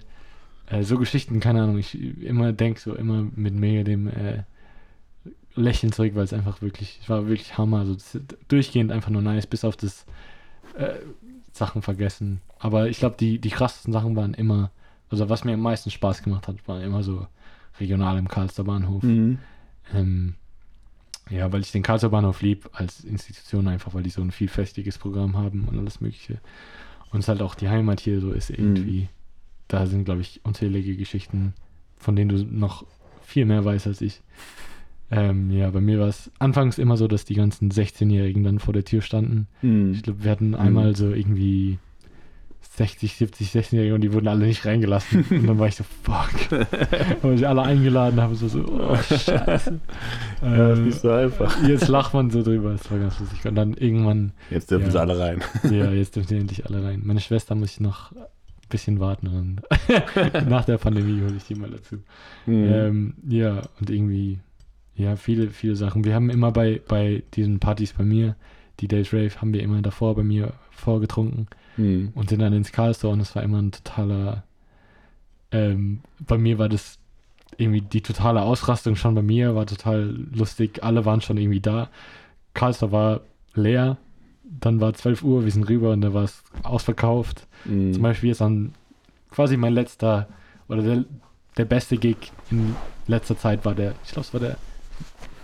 [0.68, 4.44] Äh, so Geschichten, keine Ahnung, ich immer denke so immer mit mega dem äh,
[5.56, 7.80] Lächeln zurück, weil es einfach wirklich, es war wirklich Hammer.
[7.80, 7.96] Also
[8.50, 10.06] durchgehend einfach nur nice, bis auf das
[10.78, 10.96] äh,
[11.58, 12.42] Sachen vergessen.
[12.60, 14.72] Aber ich glaube, die, die krassesten Sachen waren immer
[15.10, 17.28] also was mir am meisten Spaß gemacht hat, war immer so
[17.80, 19.04] regional im Karlster Bahnhof.
[19.04, 19.40] Mhm.
[19.94, 20.36] Ähm,
[21.30, 24.98] ja, weil ich den Karlsruher Bahnhof lieb als Institution einfach, weil die so ein vielfältiges
[24.98, 26.40] Programm haben und alles Mögliche.
[27.12, 29.10] Und es halt auch die Heimat hier so ist irgendwie.
[29.68, 31.54] Da sind, glaube ich, unzählige Geschichten,
[31.98, 32.86] von denen du noch
[33.24, 34.22] viel mehr weißt als ich.
[35.12, 38.74] Ähm, ja, bei mir war es anfangs immer so, dass die ganzen 16-Jährigen dann vor
[38.74, 39.48] der Tür standen.
[39.62, 39.92] Mhm.
[39.94, 41.78] Ich glaube, wir hatten einmal so irgendwie
[42.78, 45.24] 60, 70, 16-Jährige und die wurden alle nicht reingelassen.
[45.30, 46.30] Und dann war ich so, fuck.
[47.22, 49.80] Weil ich alle eingeladen habe, so, so oh, scheiße.
[50.42, 51.64] Ja, ist Äh, nicht so einfach.
[51.66, 53.46] Jetzt lacht man so drüber, das war ganz lustig.
[53.46, 54.92] Und dann irgendwann, Jetzt dürfen Ja.
[54.92, 55.42] sie alle rein.
[55.72, 57.02] ja, jetzt dürfen die endlich alle rein.
[57.06, 58.26] Meine Schwester muss ich noch ein
[58.70, 59.62] bisschen warten und
[60.50, 61.96] nach der Pandemie hole ich die mal dazu.
[62.46, 62.64] Mhm.
[62.74, 64.40] Ähm, ja, und irgendwie,
[64.96, 66.04] ja, viele, viele Sachen.
[66.06, 68.36] Wir haben immer bei, bei diesen Partys bei mir,
[68.80, 72.14] die Days Rave, haben wir immer davor bei mir vorgetrunken Mhm.
[72.16, 74.44] und sind dann ins Karlstor und es war immer ein totaler,
[75.52, 77.00] ähm, bei mir war das
[77.58, 81.90] irgendwie die totale Ausrastung schon bei mir, war total lustig, alle waren schon irgendwie da.
[82.54, 83.22] Karlstor war
[83.54, 83.98] leer,
[84.44, 87.48] dann war 12 Uhr, wir sind rüber und da war es ausverkauft.
[87.66, 87.94] Mhm.
[87.94, 88.74] Zum Beispiel ist dann
[89.30, 90.28] quasi mein letzter
[90.68, 91.06] oder der,
[91.58, 92.18] der beste Gig
[92.52, 92.76] in
[93.08, 94.58] letzter Zeit war der, ich glaube es war der,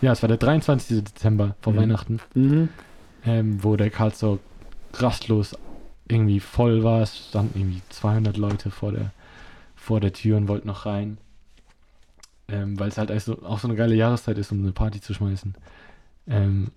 [0.02, 1.04] ja es war der 23.
[1.04, 1.78] Dezember vor Mhm.
[1.78, 2.70] Weihnachten Mhm.
[3.26, 4.40] ähm, wo der Karlsruhe
[4.94, 5.56] rastlos
[6.08, 7.02] irgendwie voll war.
[7.02, 9.12] Es standen irgendwie 200 Leute vor der,
[9.76, 11.18] vor der Tür und wollten noch rein.
[12.50, 15.14] Ähm, Weil es halt also auch so eine geile Jahreszeit ist, um eine Party zu
[15.14, 15.56] schmeißen.
[16.28, 16.72] Ähm,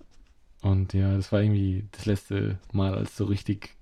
[0.61, 3.75] und ja, das war irgendwie das letzte Mal, als es so richtig,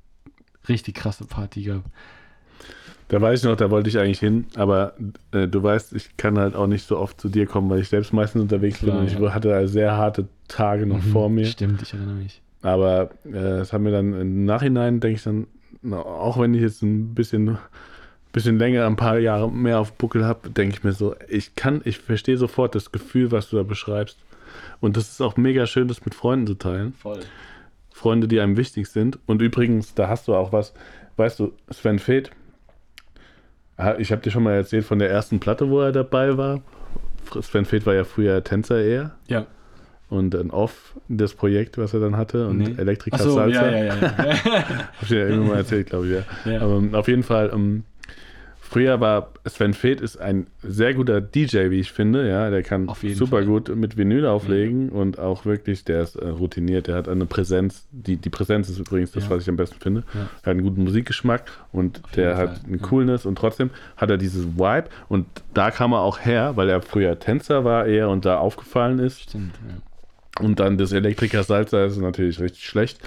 [0.67, 1.83] richtig krasse Party gab.
[3.09, 4.93] Da weiß ich noch, da wollte ich eigentlich hin, aber
[5.31, 7.89] äh, du weißt, ich kann halt auch nicht so oft zu dir kommen, weil ich
[7.89, 9.33] selbst meistens unterwegs Klar, bin und ich ja.
[9.33, 11.45] hatte da sehr harte Tage noch Mhm, vor mir.
[11.45, 12.41] Stimmt, ich erinnere mich.
[12.61, 15.47] Aber äh, es hat mir dann im Nachhinein, denke ich dann,
[15.81, 17.57] na, auch wenn ich jetzt ein bisschen,
[18.31, 21.81] bisschen länger, ein paar Jahre mehr auf Buckel habe, denke ich mir so, ich kann,
[21.83, 24.17] ich verstehe sofort das Gefühl, was du da beschreibst.
[24.79, 26.93] Und das ist auch mega schön, das mit Freunden zu teilen.
[26.93, 27.19] Voll.
[27.91, 29.19] Freunde, die einem wichtig sind.
[29.25, 30.73] Und übrigens, da hast du auch was,
[31.17, 32.31] weißt du, Sven Feth,
[33.97, 36.61] ich habe dir schon mal erzählt von der ersten Platte, wo er dabei war.
[37.41, 39.45] Sven Feth war ja früher Tänzer eher Ja.
[40.09, 42.75] und dann off das Projekt, was er dann hatte und Nee.
[42.77, 43.65] Elektriker Achso, Salsa.
[43.71, 43.95] ja, ja, ja.
[44.17, 46.13] Hab ich dir ja irgendwann mal erzählt, glaube ich,
[46.45, 46.51] ja.
[46.51, 46.61] ja.
[46.61, 47.83] Aber ähm, auf jeden Fall, ähm,
[48.73, 52.49] früher war Sven Feth ist ein sehr guter DJ, wie ich finde, ja.
[52.49, 53.45] Der kann super Fall.
[53.45, 57.87] gut mit Vinyl auflegen und auch wirklich, der ist äh, routiniert, der hat eine Präsenz.
[57.91, 59.29] Die, die Präsenz ist übrigens das, Ja.
[59.29, 60.03] was ich am besten finde.
[60.13, 60.21] Ja.
[60.21, 62.83] Er hat einen guten Musikgeschmack und Auf der hat eine ja.
[62.83, 66.81] Coolness und trotzdem hat er dieses Vibe und da kam er auch her, weil er
[66.81, 69.21] früher Tänzer war eher und da aufgefallen ist.
[69.21, 69.75] Stimmt, ja.
[70.43, 72.97] Und dann das Elektriker Salsa ist natürlich richtig schlecht.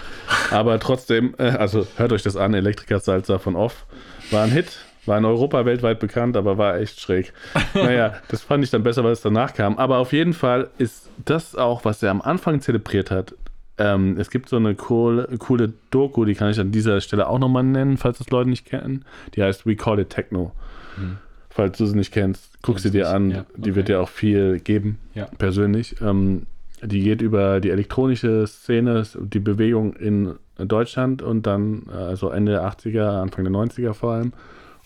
[0.53, 3.85] Aber trotzdem, äh, also hört euch das an, Elektriker Salsa von Off.
[4.31, 7.33] War ein Hit, war in Europa weltweit bekannt, aber war echt schräg.
[7.75, 9.79] Naja, das fand ich dann besser, weil es danach kam.
[9.79, 13.35] Aber auf jeden Fall ist das auch, was er am Anfang zelebriert hat.
[13.79, 17.39] Ähm, es gibt so eine coole, coole Doku, die kann ich an dieser Stelle auch
[17.39, 19.05] nochmal nennen, falls das Leute nicht kennen.
[19.35, 20.53] Die heißt We Call It Techno.
[20.97, 21.19] Hm.
[21.51, 23.31] Falls du sie nicht kennst, guck sie dir an.
[23.31, 23.75] Ja, Die okay.
[23.77, 25.27] wird dir auch viel geben Ja.
[25.39, 25.97] persönlich.
[26.03, 26.47] Ähm,
[26.83, 32.53] die geht über die elektronische Szene, die Bewegung in Deutschland und dann, äh, also Ende
[32.53, 34.33] der 80er, Anfang der 90er vor allem.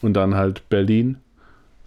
[0.03, 1.19] Und dann halt Berlin,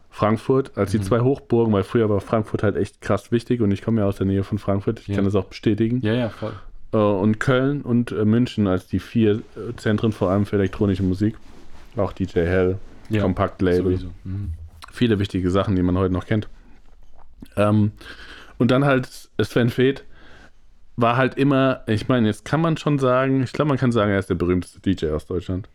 [0.09, 1.03] Frankfurt, als die Mhm.
[1.03, 4.17] zwei Hochburgen, weil früher war Frankfurt halt echt krass wichtig und ich komme ja aus
[4.17, 5.15] der Nähe von Frankfurt, ich Ja.
[5.15, 6.01] kann das auch bestätigen.
[6.01, 6.53] Ja, ja, voll.
[6.93, 11.01] Äh, und Köln und äh, München als die vier äh, Zentren, vor allem für elektronische
[11.03, 11.35] Musik.
[11.97, 12.77] Auch DJ Hell,
[13.09, 14.07] Ja, Kompaktlabel sowieso.
[14.23, 14.53] Mhm.
[14.91, 16.47] viele wichtige Sachen, die man heute noch kennt.
[17.57, 17.91] Ähm,
[18.59, 19.07] und dann halt
[19.41, 20.03] Sven Feth
[20.95, 24.11] war halt immer, ich meine, jetzt kann man schon sagen, ich glaube, man kann sagen,
[24.11, 25.67] er ist der berühmteste DJ aus Deutschland.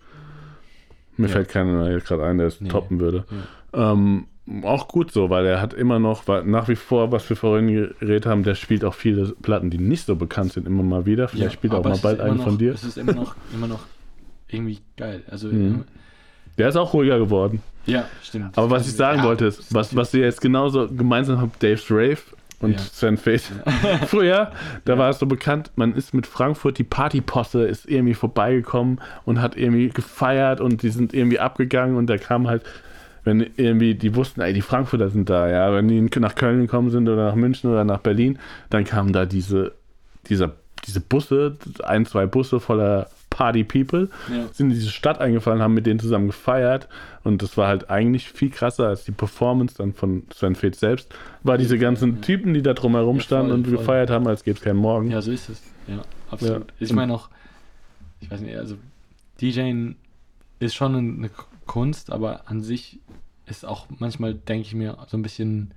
[1.18, 1.32] Mir Ja.
[1.34, 2.68] fällt keiner gerade ein, der es Nee.
[2.68, 3.24] toppen würde.
[3.74, 4.26] Ähm,
[4.62, 7.68] auch gut so, weil er hat immer noch, weil nach wie vor, was wir vorhin
[8.00, 11.28] geredet haben, der spielt auch viele Platten, die nicht so bekannt sind, immer mal wieder.
[11.28, 12.72] Vielleicht spielt er auch mal bald einen noch, von dir.
[12.72, 13.80] Es ist immer noch, immer noch
[14.48, 15.22] irgendwie geil.
[15.30, 15.84] Also, Mhm.
[16.56, 17.62] Der ist auch ruhiger geworden.
[17.86, 18.56] ja, stimmt.
[18.58, 21.90] Aber was ich sagen Ja, wollte, ist, was, was ihr jetzt genauso gemeinsam habt, Dave's
[21.90, 22.18] Rave
[22.60, 22.78] und Ja.
[22.78, 23.50] Sven Feth.
[24.06, 24.52] Früher,
[24.84, 24.98] da Ja.
[24.98, 29.56] war es so bekannt, man ist mit Frankfurt, die Partyposse ist irgendwie vorbeigekommen und hat
[29.56, 32.62] irgendwie gefeiert und die sind irgendwie abgegangen und da kam halt,
[33.24, 36.90] wenn irgendwie, die wussten, ey, die Frankfurter sind da, ja, wenn die nach Köln gekommen
[36.90, 38.38] sind oder nach München oder nach Berlin,
[38.70, 39.72] dann kamen da diese,
[40.28, 40.52] dieser,
[40.86, 44.48] diese Busse, ein, zwei Busse voller Party-People Ja.
[44.52, 46.88] sind in diese Stadt eingefallen, haben mit denen zusammen gefeiert
[47.22, 51.14] und das war halt eigentlich viel krasser als die Performance dann von Sven Feth selbst.
[51.44, 52.20] War diese ganzen Ja.
[52.22, 53.76] Typen, die da drumherum Ja, standen und voll.
[53.78, 55.10] gefeiert haben, als gäbe es keinen Morgen.
[55.12, 55.62] Ja, so ist es.
[55.86, 56.72] Ja, absolut.
[56.80, 57.28] Ich meine auch,
[58.20, 58.76] ich weiß nicht, also
[59.40, 59.94] DJing
[60.58, 61.30] ist schon eine
[61.66, 62.98] Kunst, aber an sich
[63.46, 65.70] ist auch manchmal, denke ich mir, so ein bisschen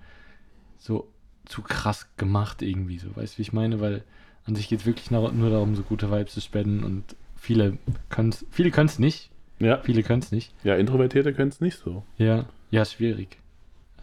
[0.80, 1.08] so
[1.45, 3.80] zu krass gemacht irgendwie, so, weißt du, wie ich meine?
[3.82, 4.04] Weil
[4.45, 7.04] an sich geht es wirklich nur darum, so gute Vibes zu spenden und
[7.41, 7.77] viele
[8.10, 10.54] können es viele können's nicht, Ja, viele können es nicht.
[10.63, 12.04] ja Introvertierte können es nicht so.
[12.17, 13.38] Ja, ja, schwierig.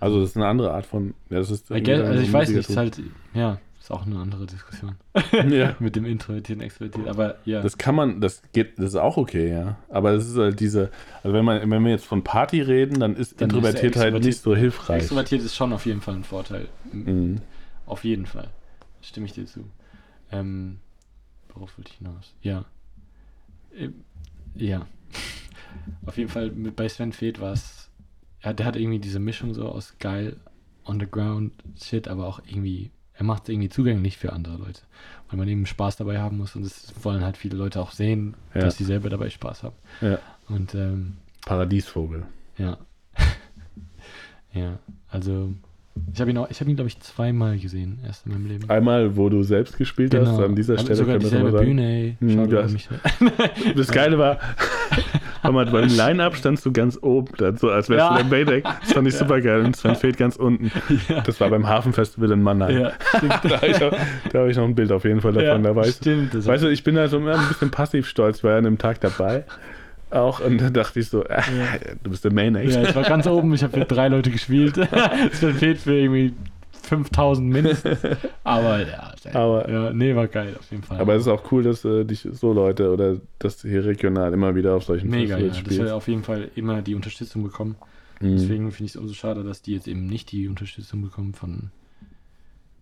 [0.01, 1.15] Also das ist eine andere Art von.
[1.31, 3.01] Ja, das ist guess, also ich weiß nicht, ist ist halt,
[3.35, 4.97] ja, ist auch eine andere Diskussion.
[5.51, 5.75] ja.
[5.81, 7.63] Mit dem Introvertierten, Extrovertierten, aber ja.
[7.63, 9.77] Das kann man, das geht, das ist auch okay, ja.
[9.89, 10.91] Aber es ist halt diese,
[11.23, 14.25] also wenn man, wenn wir jetzt von Party reden, dann ist Dann ist Introvertiertheit Extrovertiert-
[14.27, 14.99] nicht so hilfreich.
[15.03, 16.69] Extrovertiert ist schon auf jeden Fall ein Vorteil.
[16.93, 17.41] Mhm.
[17.87, 18.49] Auf jeden Fall.
[19.01, 19.65] Stimme ich dir zu.
[20.31, 20.79] Ähm,
[21.55, 22.35] worauf wollte ich hinaus?
[22.43, 22.65] Ja.
[23.75, 24.05] Ähm,
[24.55, 24.87] ja.
[26.07, 27.91] auf jeden Fall mit, bei Sven war es.
[28.43, 30.37] Ja, der hat irgendwie diese Mischung so aus geil,
[30.85, 31.53] on the ground
[31.83, 32.91] Shit, aber auch irgendwie.
[33.15, 34.83] Er macht es irgendwie zugänglich für andere Leute.
[35.29, 38.35] Weil man eben Spaß dabei haben muss und das wollen halt viele Leute auch sehen,
[38.55, 38.61] Ja.
[38.61, 39.75] dass sie selber dabei Spaß haben.
[40.01, 40.21] Ja.
[40.49, 42.27] Und ähm, Paradiesvogel.
[42.59, 42.79] ja.
[44.53, 44.79] ja,
[45.09, 45.53] also
[46.13, 48.69] ich habe ihn, auch- ich habe ihn glaube ich zweimal gesehen, erst in meinem Leben.
[48.71, 51.65] Einmal, wo du selbst gespielt hast, an dieser Stelle sogar das dieselbe sagen.
[51.67, 52.17] Bühne, ey.
[52.21, 52.63] Hm, Schade, ja.
[52.63, 54.39] warum ich- Das Geile war,
[55.51, 58.17] mal, beim Line-Up standst du ganz oben, dann so als wärst Ja.
[58.17, 58.65] du der Baydeck.
[58.65, 59.65] Das fand ich super geil.
[59.65, 60.71] Und Sven fehlt ganz unten.
[61.09, 61.21] ja.
[61.23, 62.79] Das war beim Hafenfestival in Mannheim.
[62.79, 62.93] ja.
[63.23, 63.81] Da habe ich,
[64.35, 65.63] hab ich noch ein Bild auf jeden Fall davon.
[65.63, 66.35] da weißt, stimmt.
[66.35, 68.79] Das weißt du, ich bin da so ein bisschen passiv stolz, war ja an dem
[68.79, 69.45] Tag dabei.
[70.11, 71.43] Auch und dann dachte ich so, äh,
[72.03, 72.71] du bist der Main Act.
[72.73, 74.77] ja, ich war ganz oben, ich habe für drei Leute gespielt.
[75.33, 76.33] Es fehlt für irgendwie
[76.83, 77.99] 5000 mindestens.
[78.45, 80.99] Aber ja, Aber- ja, nee, war geil auf jeden Fall.
[80.99, 84.33] Aber es ist auch cool, dass äh, dich so Leute oder dass du hier regional
[84.33, 85.45] immer wieder auf solchen mega, ja.
[85.47, 85.81] Festivals Das spielst.
[85.83, 87.77] hat auf jeden Fall immer die Unterstützung bekommen.
[88.21, 88.37] Mhm.
[88.37, 91.71] Deswegen finde ich es umso schade, dass die jetzt eben nicht die Unterstützung bekommen von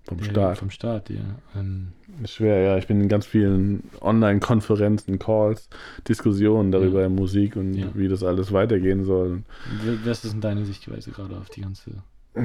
[0.07, 0.59] Vom Start.
[0.59, 1.17] Vom Staat, ja.
[1.57, 1.89] Ähm,
[2.23, 2.79] Ist schwer, ja.
[2.79, 5.69] Ich bin in ganz vielen Online-Konferenzen, Calls,
[6.09, 7.07] Diskussionen darüber Ja.
[7.07, 7.89] in Musik und Ja.
[7.95, 9.43] wie das alles weitergehen soll.
[10.05, 11.91] was ist denn deine Sichtweise gerade auf die ganze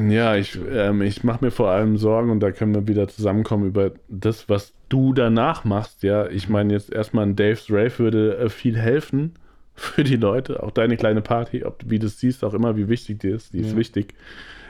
[0.10, 3.67] Ja, ich, ähm, ich mache mir vor allem Sorgen und da können wir wieder zusammenkommen
[3.67, 6.02] über das, was du danach machst.
[6.04, 9.34] Ja, ich meine jetzt erstmal ein Dave's Rave würde äh, viel helfen
[9.76, 12.88] für die Leute, auch deine kleine Party, ob wie du es siehst, auch immer, wie
[12.89, 13.54] wichtig die ist.
[13.54, 13.78] Die ist Ja.
[13.78, 14.13] wichtig.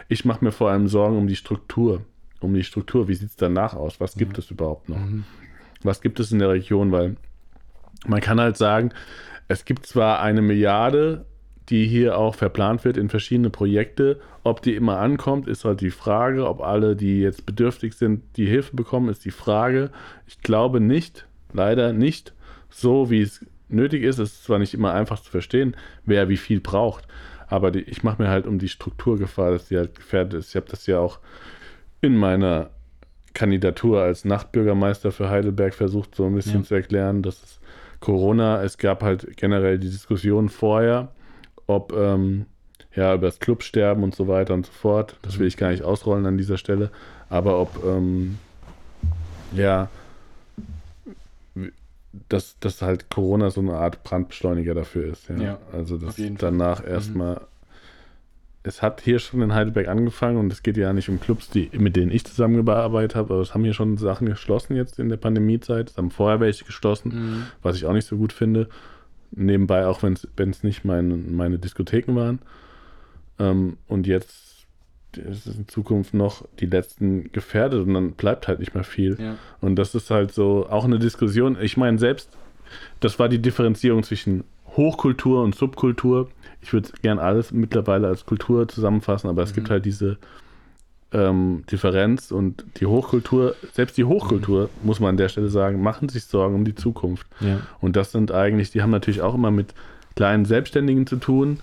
[0.10, 2.02] Ich mache mir vor allem Sorgen um die Struktur.
[2.42, 4.00] Um die Struktur, wie sieht es danach aus?
[4.00, 4.98] Was gibt es überhaupt noch?
[4.98, 5.24] Mhm.
[5.84, 7.16] was gibt es in der Region, weil
[8.06, 8.92] man kann halt sagen,
[9.48, 11.26] es gibt zwar eine Milliarde,
[11.70, 14.20] die hier auch verplant wird in verschiedene Projekte.
[14.44, 16.48] Ob die immer ankommt, ist halt die Frage.
[16.48, 19.92] Ob alle, die jetzt bedürftig sind, die Hilfe bekommen, ist die Frage.
[20.28, 22.34] Ich glaube nicht, leider nicht,
[22.70, 24.20] so wie es nötig ist.
[24.20, 25.76] Es ist zwar nicht immer einfach zu verstehen,
[26.06, 27.08] wer wie viel braucht,
[27.48, 30.50] aber die, ich mache mir halt um die Strukturgefahr, dass die halt gefährdet ist.
[30.50, 31.20] Ich habe das ja auch
[32.02, 32.70] in meiner
[33.34, 36.68] Kandidatur als Nachtbürgermeister für Heidelberg versucht, so ein bisschen Ja.
[36.68, 37.60] zu erklären, dass es
[38.00, 41.10] Corona, es gab halt generell die Diskussion vorher,
[41.68, 42.46] ob ähm,
[42.96, 45.16] ja über das Clubsterben und so weiter und so fort.
[45.22, 46.92] Das will ich gar nicht ausrollen an dieser Stelle,
[47.30, 48.38] aber ob ähm,
[49.54, 49.90] ja
[52.28, 55.30] dass, dass halt Corona so eine Art Brandbeschleuniger dafür ist.
[55.30, 55.38] Ja.
[55.38, 57.42] Ja, also dass danach erstmal
[58.64, 61.70] es hat hier schon in Heidelberg angefangen und es geht ja nicht um Clubs, die,
[61.74, 65.18] mit denen ich zusammengearbeitet habe, aber es haben hier schon Sachen geschlossen jetzt in der
[65.18, 65.90] Pandemiezeit.
[65.90, 67.44] Es haben vorher welche geschlossen, Mhm.
[67.64, 68.68] was ich auch nicht so gut finde.
[69.32, 70.14] Nebenbei, auch wenn
[70.50, 72.40] es nicht mein, meine Diskotheken waren.
[73.40, 74.66] Ähm, und jetzt
[75.18, 79.18] ist es in Zukunft noch die letzten gefährdet und dann bleibt halt nicht mehr viel.
[79.20, 79.36] Ja.
[79.60, 81.58] Und das ist halt so auch eine Diskussion.
[81.60, 82.30] Ich meine, selbst,
[83.00, 84.44] das war die Differenzierung zwischen
[84.78, 86.30] Hochkultur und Subkultur.
[86.62, 89.56] Ich würde gern alles mittlerweile als Kultur zusammenfassen, aber es Mhm.
[89.56, 90.18] gibt halt diese
[91.14, 96.08] ähm, Differenz und die Hochkultur, selbst die Hochkultur, muss man an der Stelle sagen, machen
[96.08, 97.28] sich Sorgen um die Zukunft.
[97.42, 97.60] Ja.
[97.82, 99.74] Und das sind eigentlich, die haben natürlich auch immer mit
[100.16, 101.60] kleinen Selbstständigen zu tun,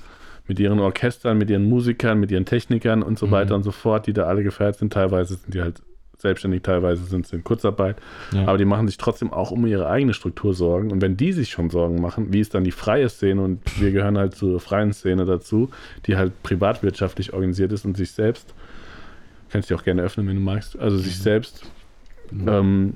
[0.47, 3.31] mit ihren Orchestern, mit ihren Musikern, mit ihren Technikern und so Mhm.
[3.31, 4.93] weiter und so fort, die da alle gefährdet sind.
[4.93, 5.81] Teilweise sind die halt
[6.21, 7.97] selbstständig, teilweise sind sie in Kurzarbeit.
[8.33, 8.47] Ja.
[8.47, 10.91] Aber die machen sich trotzdem auch um ihre eigene Struktur Sorgen.
[10.91, 13.43] Und wenn die sich schon Sorgen machen, wie ist dann die freie Szene?
[13.43, 15.71] Und wir gehören halt zur freien Szene dazu,
[16.07, 18.55] die halt privatwirtschaftlich organisiert ist und sich selbst,
[19.51, 21.65] kannst du auch gerne öffnen, wenn du magst, also sich selbst,
[22.31, 22.49] Mhm.
[22.49, 22.95] ähm,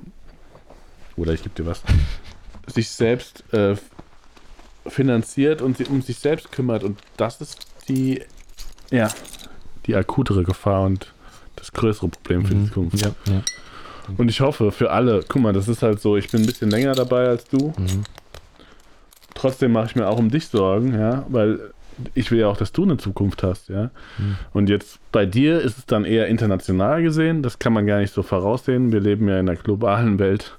[1.16, 1.82] oder ich gebe dir was,
[2.66, 3.76] sich selbst äh,
[4.86, 6.84] finanziert und sie um sich selbst kümmert.
[6.84, 8.22] Und das ist die,
[8.90, 9.08] ja,
[9.86, 11.12] die akutere Gefahr und
[11.62, 12.66] das größere Problem für die Mhm.
[12.68, 13.00] Zukunft.
[13.00, 13.40] Ja, ja.
[14.16, 16.70] Und ich hoffe für alle, guck mal, das ist halt so, ich bin ein bisschen
[16.70, 17.72] länger dabei als du.
[17.78, 18.02] Mhm.
[19.34, 21.58] Trotzdem mache ich mir auch um dich Sorgen, ja, weil
[22.14, 23.90] ich will ja auch, dass du eine Zukunft hast, ja.
[24.18, 24.36] Mhm.
[24.52, 28.12] Und jetzt bei dir ist es dann eher international gesehen, das kann man gar nicht
[28.12, 28.92] so voraussehen.
[28.92, 30.56] Wir leben ja in einer globalen Welt,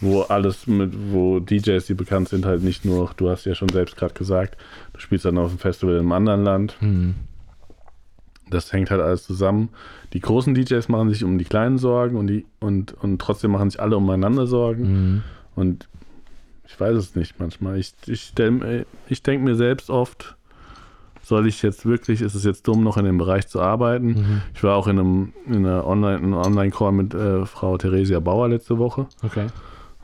[0.00, 3.68] wo alles mit, wo DJs, die bekannt sind, halt nicht nur, du hast ja schon
[3.68, 4.56] selbst gerade gesagt,
[4.94, 6.76] du spielst dann auf dem Festival in einem anderen Land.
[6.80, 7.14] Mhm.
[8.52, 9.70] Das hängt halt alles zusammen.
[10.12, 13.70] Die großen DJs machen sich um die kleinen Sorgen und, die, und, und trotzdem machen
[13.70, 14.82] sich alle umeinander Sorgen.
[14.82, 15.22] Mhm.
[15.54, 15.88] Und
[16.66, 17.78] ich weiß es nicht manchmal.
[17.78, 18.32] Ich, ich,
[19.08, 20.36] ich denke mir selbst oft,
[21.22, 24.06] soll ich jetzt wirklich, ist es jetzt dumm, noch in dem Bereich zu arbeiten?
[24.06, 24.42] Mhm.
[24.54, 28.20] Ich war auch in einem, in einer Online, in einem Online-Call mit äh, Frau Theresia
[28.20, 29.06] Bauer letzte Woche.
[29.22, 29.46] Okay.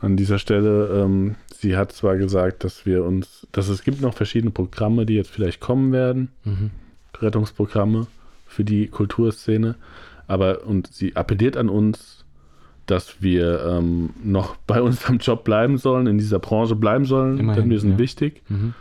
[0.01, 4.15] An dieser Stelle, ähm, sie hat zwar gesagt, dass wir uns, dass es gibt noch
[4.15, 6.71] verschiedene Programme, die jetzt vielleicht kommen werden, Mhm.
[7.21, 8.07] Rettungsprogramme
[8.59, 9.77] für die Kulturszene,
[10.27, 12.25] aber und sie appelliert an uns,
[12.87, 17.63] dass wir ähm, noch bei unserem Job bleiben sollen, in dieser Branche bleiben sollen, Immerhin,
[17.63, 17.99] denn wir sind ja.
[17.99, 18.43] wichtig.
[18.49, 18.75] Mhm.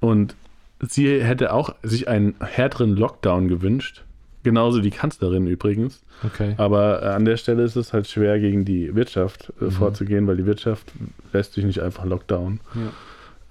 [0.00, 0.34] Und
[0.80, 4.02] sie hätte auch sich einen härteren Lockdown gewünscht.
[4.42, 6.02] Genauso die Kanzlerin übrigens.
[6.24, 6.54] Okay.
[6.56, 9.70] Aber äh, an der Stelle ist es halt schwer, gegen die Wirtschaft äh, Mhm.
[9.70, 10.90] vorzugehen, weil die Wirtschaft
[11.32, 12.58] lässt sich nicht einfach lockdown.
[12.74, 12.80] Ja.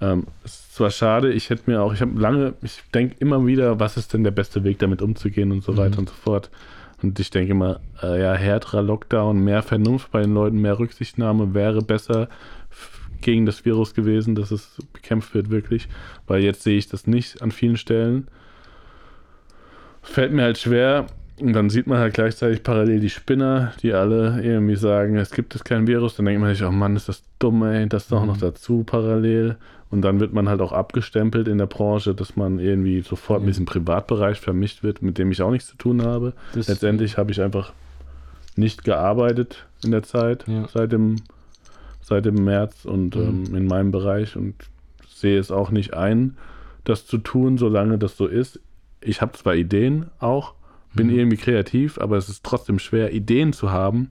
[0.02, 3.46] Ähm, es ist zwar schade, ich hätte mir auch, ich habe lange, ich denke immer
[3.46, 5.76] wieder, was ist denn der beste Weg, damit umzugehen und so Mhm.
[5.76, 6.50] weiter und so fort.
[7.02, 11.54] Und ich denke immer, äh, ja, härterer Lockdown, mehr Vernunft bei den Leuten, mehr Rücksichtnahme
[11.54, 12.28] wäre besser
[13.20, 15.88] gegen das Virus gewesen, dass es bekämpft wird, wirklich.
[16.26, 18.26] Weil jetzt sehe ich das nicht an vielen Stellen.
[20.02, 21.06] Fällt mir halt schwer.
[21.42, 25.54] Und dann sieht man halt gleichzeitig parallel die Spinner, die alle irgendwie sagen, es gibt
[25.54, 26.14] es kein Virus.
[26.16, 28.26] Dann denkt man sich, oh Mann, ist das dumm, ey, das doch Mhm.
[28.28, 29.56] noch dazu parallel.
[29.90, 33.46] Und dann wird man halt auch abgestempelt in der Branche, dass man irgendwie sofort Ja.
[33.46, 36.32] mit diesem Privatbereich vermischt wird, mit dem ich auch nichts zu tun habe.
[36.54, 37.72] Das, Letztendlich habe ich einfach
[38.56, 40.68] nicht gearbeitet in der Zeit, Ja.
[40.68, 41.16] seit, dem,
[42.00, 43.44] seit dem März und Mhm.
[43.50, 44.54] ähm, in meinem Bereich und
[45.08, 46.36] sehe es auch nicht ein,
[46.84, 48.60] das zu tun, solange das so ist.
[49.00, 50.54] Ich habe zwar Ideen auch,
[50.94, 51.18] bin Mhm.
[51.18, 54.10] irgendwie kreativ, aber es ist trotzdem schwer, Ideen zu haben,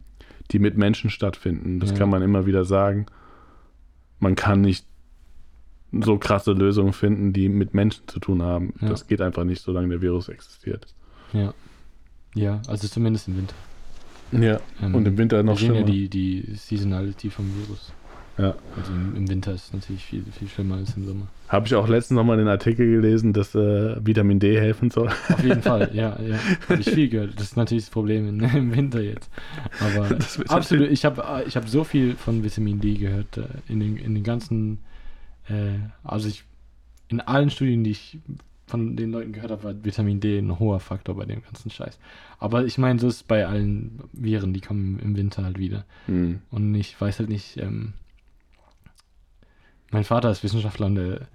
[0.52, 1.80] die mit Menschen stattfinden.
[1.80, 1.98] Das Ja.
[1.98, 3.06] kann man immer wieder sagen.
[4.20, 4.86] Man kann nicht
[5.92, 8.74] so krasse Lösungen finden, die mit Menschen zu tun haben.
[8.82, 8.90] Ja.
[8.90, 10.88] Das geht einfach nicht, solange der Virus existiert.
[11.34, 11.54] Ja.
[12.34, 13.56] Ja, also zumindest im Winter.
[14.32, 14.60] Ja.
[14.82, 15.92] Ähm, Und im Winter noch wir sehen ja schlimmer.
[15.92, 17.92] die, die Seasonality vom Virus.
[18.42, 18.56] Ja.
[18.76, 21.28] Also im, Winter ist es natürlich viel, viel schlimmer als im Sommer.
[21.48, 25.10] Habe ich auch letztens nochmal den Artikel gelesen, dass äh, Vitamin D helfen soll.
[25.10, 26.40] Auf jeden Fall, ja, ja.
[26.68, 27.36] Habe ich viel gehört.
[27.36, 29.30] Das ist natürlich das Problem in, im Winter jetzt.
[29.80, 30.18] Aber
[30.48, 34.16] absolut, ich habe ich hab so viel von Vitamin D gehört äh, in den, in
[34.16, 34.80] den ganzen,
[35.48, 36.44] äh, also ich,
[37.10, 38.18] in allen Studien, die ich
[38.66, 42.00] von den Leuten gehört habe, war Vitamin D ein hoher Faktor bei dem ganzen Scheiß.
[42.40, 45.86] Aber ich meine, so ist es bei allen Viren, die kommen im Winter halt wieder.
[46.08, 46.40] Hm.
[46.50, 47.94] Und ich weiß halt nicht, ähm,
[49.92, 51.28] mein Vater ist Wissenschaftler und er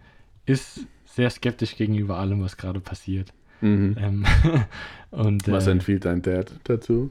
[0.47, 3.33] ist sehr skeptisch gegenüber allem, was gerade passiert.
[3.61, 3.97] Mhm.
[3.99, 4.27] Ähm,
[5.11, 7.11] und Was äh, empfiehlt dein Dad dazu?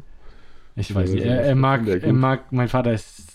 [0.75, 3.31] ich weiß nicht, er, er mag, er mag, mein Vater ist,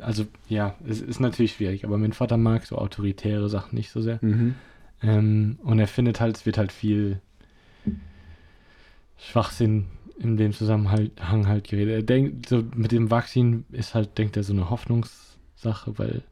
[0.00, 4.02] also ja, es ist natürlich schwierig, aber mein Vater mag so autoritäre Sachen nicht so
[4.02, 4.18] sehr.
[4.20, 4.54] Mhm.
[5.02, 7.20] Ähm, und er findet halt, es wird halt viel
[9.16, 9.86] Schwachsinn
[10.18, 11.94] in dem Zusammenhang halt geredet.
[11.94, 16.22] Er denkt, so mit dem Vakzin ist halt, denkt er, so eine Hoffnungssache, weil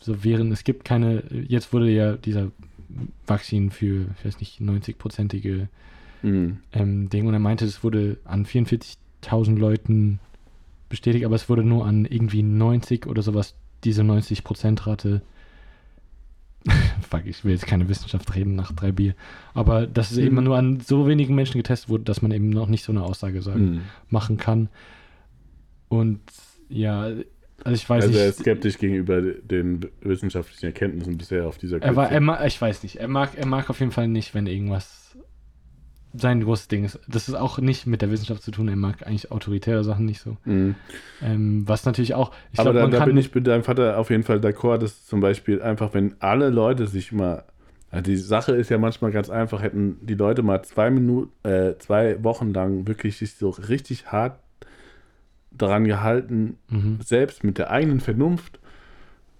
[0.00, 2.50] so während, es gibt keine, jetzt wurde ja dieser
[3.26, 5.68] Vakzin für, ich weiß nicht, 90-prozentige
[6.22, 6.58] Mhm.
[6.72, 10.18] ähm, Ding und er meinte, es wurde an 44.000 Leuten
[10.88, 15.20] bestätigt, aber es wurde nur an irgendwie 90 oder sowas, diese 90%-Rate.
[17.10, 19.14] Fuck, ich will jetzt keine Wissenschaft reden nach drei Bier.
[19.54, 20.24] Aber dass es Mhm.
[20.24, 23.02] eben nur an so wenigen Menschen getestet wurde, dass man eben noch nicht so eine
[23.02, 23.80] Aussage sagen, Mhm.
[24.10, 24.68] machen kann.
[25.88, 26.20] Und
[26.68, 27.10] ja,
[27.64, 28.28] also ich weiß Also er nicht.
[28.28, 32.20] ist skeptisch gegenüber den wissenschaftlichen Erkenntnissen bisher auf dieser Er war, er Kürze.
[32.20, 32.96] mag, ich weiß nicht.
[32.96, 35.16] Er mag, er mag auf jeden Fall nicht, wenn irgendwas
[36.12, 36.98] sein großes Ding ist.
[37.08, 38.68] Das ist auch nicht mit der Wissenschaft zu tun.
[38.68, 40.38] Er mag eigentlich autoritäre Sachen nicht so.
[40.44, 40.76] Mhm.
[41.20, 42.32] Ähm, was natürlich auch.
[42.52, 45.04] Ich Aber glaube, da, da bin ich mit deinem Vater auf jeden Fall d'accord, dass
[45.04, 47.44] zum Beispiel einfach, wenn alle Leute sich mal,
[47.90, 51.76] also die Sache ist ja manchmal ganz einfach, hätten die Leute mal zwei Minuten, äh,
[51.78, 54.40] zwei Wochen lang wirklich sich so richtig hart
[55.58, 56.98] daran gehalten, mhm.
[57.04, 58.58] selbst mit der eigenen Vernunft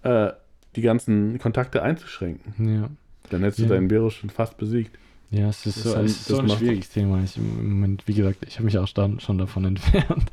[0.03, 0.31] äh,
[0.75, 2.73] die ganzen Kontakte einzuschränken.
[2.81, 2.89] Ja.
[3.29, 3.67] Dann hättest Ja.
[3.67, 4.97] du dein Virus schon fast besiegt.
[5.29, 7.21] Ja, es ist, Das so, ist das so ein macht- schwieriges Thema.
[7.23, 10.31] Ich, Im Moment, wie gesagt, ich habe mich auch schon davon entfernt.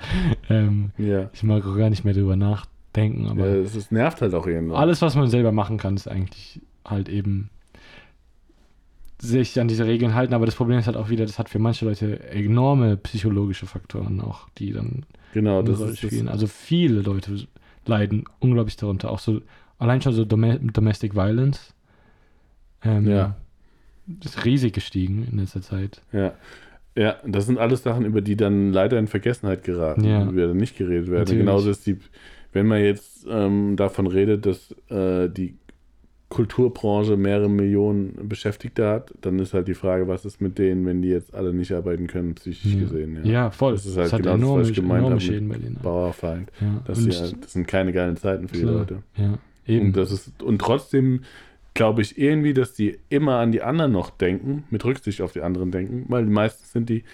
[0.49, 1.29] ähm, Ja.
[1.33, 4.47] ich mag auch gar nicht mehr drüber nachdenken, aber ja es ist, nervt halt auch
[4.47, 4.77] irgendwann.
[4.79, 7.51] alles, was man selber machen kann, ist eigentlich halt eben
[9.21, 10.35] sich an diese Regeln halten.
[10.35, 14.21] Aber das Problem ist halt auch wieder, das hat für manche Leute enorme psychologische Faktoren
[14.21, 15.05] auch, die dann
[15.35, 16.27] Genau, das ist das.
[16.29, 17.47] Also viele Leute
[17.85, 19.11] leiden unglaublich darunter.
[19.11, 19.43] Auch so,
[19.79, 21.75] allein schon so Dome Domestic Violence.
[22.83, 23.37] Ähm, Ja.
[24.23, 26.01] Ist riesig gestiegen in letzter Zeit.
[26.13, 26.35] Ja.
[26.97, 30.23] Ja, das sind alles Sachen, über die dann leider in Vergessenheit geraten, Ja.
[30.23, 31.21] über die dann nicht geredet werden.
[31.21, 31.41] Natürlich.
[31.41, 31.97] Genauso ist die,
[32.53, 35.57] wenn man jetzt ähm, davon redet, dass äh, die
[36.35, 41.01] Kulturbranche mehrere Millionen Beschäftigte hat, dann ist halt die Frage, was ist mit denen, wenn
[41.01, 42.81] die jetzt alle nicht arbeiten können, psychisch Ja.
[42.81, 43.21] gesehen.
[43.25, 43.73] Ja, voll.
[43.75, 45.77] Das ist halt hat genau das, enorme, was ich gemeint habe mit Schäden bei denen.
[45.81, 46.51] Bauerfeind.
[46.61, 46.83] Ja.
[46.87, 48.75] Das, die halt, das sind keine geilen Zeiten für die Klar.
[48.75, 49.03] Leute.
[49.17, 49.87] ja, eben.
[49.87, 51.21] Und, das ist, und trotzdem
[51.75, 55.43] glaube ich irgendwie, dass die immer an die anderen noch denken, mit Rücksicht auf die
[55.43, 57.05] anderen denken, weil meistens sind die,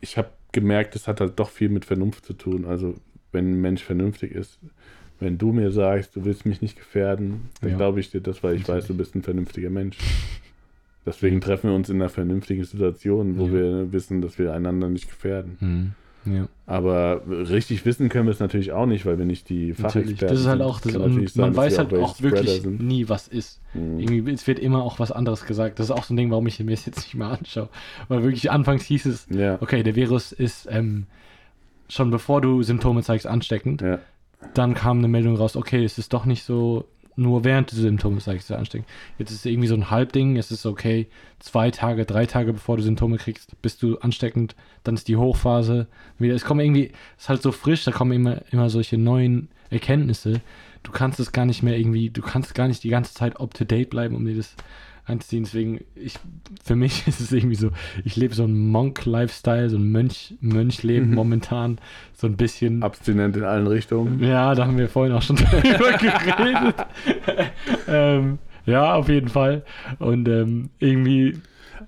[0.00, 2.64] ich habe gemerkt, das hat halt doch viel mit Vernunft zu tun.
[2.64, 2.94] Also
[3.32, 4.58] wenn ein Mensch vernünftig ist,
[5.22, 7.76] wenn du mir sagst, du willst mich nicht gefährden, dann Ja.
[7.76, 9.96] glaube ich dir das, weil ich weiß, du bist ein vernünftiger Mensch.
[11.04, 13.52] Deswegen treffen wir uns in einer vernünftigen Situation, wo Ja.
[13.52, 15.56] wir wissen, dass wir einander nicht gefährden.
[15.58, 15.92] Hm.
[16.24, 16.46] Ja.
[16.66, 19.72] Aber richtig wissen können wir es natürlich auch nicht, weil wir nicht die.
[19.72, 20.68] Fachexperten Das ist halt sind.
[20.68, 20.92] auch das.
[20.92, 22.80] Sein, man dass weiß halt welche auch wirklich sind.
[22.80, 23.60] nie, was ist.
[23.74, 23.98] Mhm.
[23.98, 25.80] Irgendwie, es wird immer auch was anderes gesagt.
[25.80, 27.68] Das ist auch so ein Ding, warum ich mir das jetzt nicht mehr anschaue.
[28.06, 31.06] Weil wirklich anfangs hieß es, Ja, okay, der Virus ist ähm,
[31.88, 33.80] schon bevor du Symptome zeigst ansteckend.
[33.82, 33.98] ja.
[34.54, 36.84] Dann kam eine Meldung raus, okay, es ist doch nicht so,
[37.16, 38.88] nur während du Symptome zeigst, ist er ansteckend.
[39.18, 42.76] Jetzt ist es irgendwie so ein Halbding, es ist okay, zwei Tage, drei Tage bevor
[42.76, 45.86] du Symptome kriegst, bist du ansteckend, dann ist die Hochphase.
[46.18, 49.48] Wieder, es kommen irgendwie, es ist halt so frisch, da kommen immer, immer solche neuen
[49.70, 50.40] Erkenntnisse.
[50.82, 53.54] Du kannst es gar nicht mehr irgendwie, du kannst gar nicht die ganze Zeit up
[53.54, 54.56] to date bleiben, um dir das
[55.04, 55.44] anzuziehen.
[55.44, 56.14] Deswegen, ich,
[56.64, 57.70] für mich ist es irgendwie so,
[58.04, 61.14] ich lebe so ein Monk-Lifestyle, so ein Mönch, Mönchleben Mhm.
[61.14, 61.78] momentan,
[62.14, 62.82] so ein bisschen.
[62.82, 64.22] Abstinent in allen Richtungen.
[64.22, 66.74] Ja, da haben wir vorhin auch schon drüber geredet.
[67.88, 69.64] ähm, ja, auf jeden Fall.
[69.98, 71.36] Und ähm, irgendwie,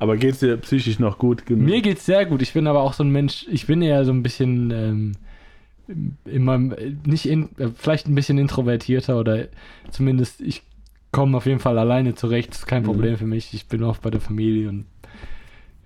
[0.01, 1.65] Aber geht es dir psychisch noch gut genug?
[1.65, 2.43] mir geht's sehr gut.
[2.43, 5.12] Ich bin aber auch so ein Mensch, ich bin eher so ein bisschen ähm,
[6.25, 6.75] in meinem,
[7.07, 9.47] nicht in, äh, vielleicht ein bisschen introvertierter oder
[9.91, 10.62] zumindest ich
[11.15, 12.51] komme auf jeden Fall alleine zurecht.
[12.51, 12.87] Das ist kein Mhm.
[12.87, 13.55] Problem für mich.
[13.55, 14.87] Ich bin oft bei der Familie und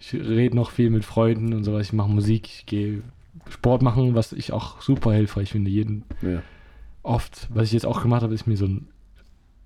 [0.01, 1.87] ich rede noch viel mit Freunden und sowas.
[1.87, 3.03] Ich mache Musik, ich gehe
[3.51, 5.70] Sport machen, was ich auch super hilfreich finde.
[5.70, 6.43] Jeden Ja.
[7.03, 8.89] oft, was ich jetzt auch gemacht habe, ist mir so einen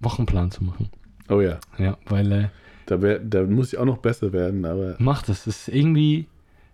[0.01, 0.89] Wochenplan zu machen.
[1.29, 2.49] Oh ja, Ja, weil äh,
[2.87, 5.45] da, wär, da muss ich auch noch besser werden, aber mach das.
[5.45, 6.27] Das ist irgendwie,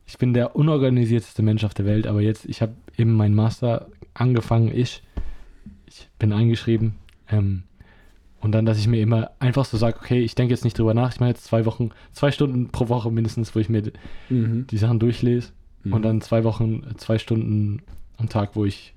[0.07, 3.89] ich bin der unorganisierteste Mensch auf der Welt, aber jetzt, ich habe eben meinen Master
[4.14, 5.03] angefangen, ich,
[5.86, 6.95] ich bin eingeschrieben.
[7.30, 7.64] Ähm,
[8.41, 10.95] und dann, dass ich mir immer einfach so sage, okay, ich denke jetzt nicht drüber
[10.95, 11.12] nach.
[11.12, 13.82] Ich mache jetzt zwei Wochen, zwei Stunden pro Woche mindestens, wo ich mir
[14.30, 15.51] die Sachen durchlese.
[15.84, 15.93] Mhm.
[15.93, 17.82] Und dann zwei Wochen, zwei Stunden
[18.16, 18.95] am Tag, wo ich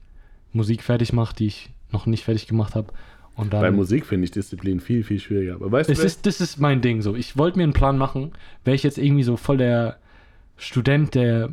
[0.54, 2.94] Musik fertig mache, die ich noch nicht fertig gemacht habe.
[3.36, 5.56] Und dann bei Musik finde ich Disziplin viel, viel schwieriger.
[5.56, 7.16] Aber weißt es du, ist, das ist mein Ding so.
[7.16, 8.34] Ich wollte mir einen Plan machen.
[8.64, 9.98] Wäre ich jetzt irgendwie so voll der
[10.58, 11.50] Student, der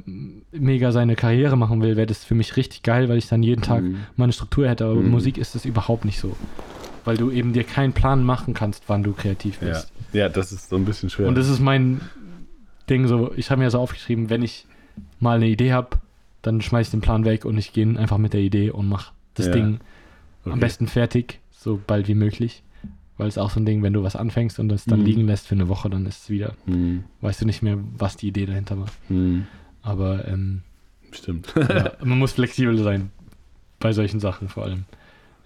[0.52, 3.62] mega seine Karriere machen will, wäre das für mich richtig geil, weil ich dann jeden
[3.62, 3.96] Tag Mhm.
[4.16, 4.84] meine Struktur hätte.
[4.84, 5.10] Aber Mhm.
[5.10, 6.36] Musik ist das überhaupt nicht so.
[7.08, 9.68] Weil du eben dir keinen Plan machen kannst, wann du kreativ ja.
[9.68, 9.90] bist.
[10.12, 11.26] ja, das ist so ein bisschen schwer.
[11.26, 12.02] Und das ist mein
[12.90, 13.32] Ding so.
[13.34, 14.66] Ich habe mir so aufgeschrieben, wenn ich
[15.18, 15.96] mal eine Idee habe,
[16.42, 19.12] dann schmeiße ich den Plan weg und ich gehe einfach mit der Idee und mache
[19.34, 19.52] das Ja.
[19.52, 19.80] Ding
[20.42, 20.52] Okay.
[20.52, 22.62] am besten fertig, so bald wie möglich.
[23.16, 25.06] Weil es auch so ein Ding, wenn du was anfängst und das dann Mhm.
[25.06, 27.04] liegen lässt für eine Woche, dann ist es wieder, Mhm.
[27.22, 28.86] weißt du nicht mehr, was die Idee dahinter war.
[29.08, 29.46] Mhm.
[29.82, 30.60] Aber ähm,
[31.12, 31.54] Stimmt.
[31.56, 33.10] ja, man muss flexibel sein
[33.80, 34.84] bei solchen Sachen vor allem.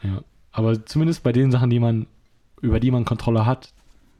[0.02, 0.22] Ja.
[0.52, 2.06] Aber zumindest bei den Sachen, die man,
[2.60, 3.72] über die man Kontrolle hat,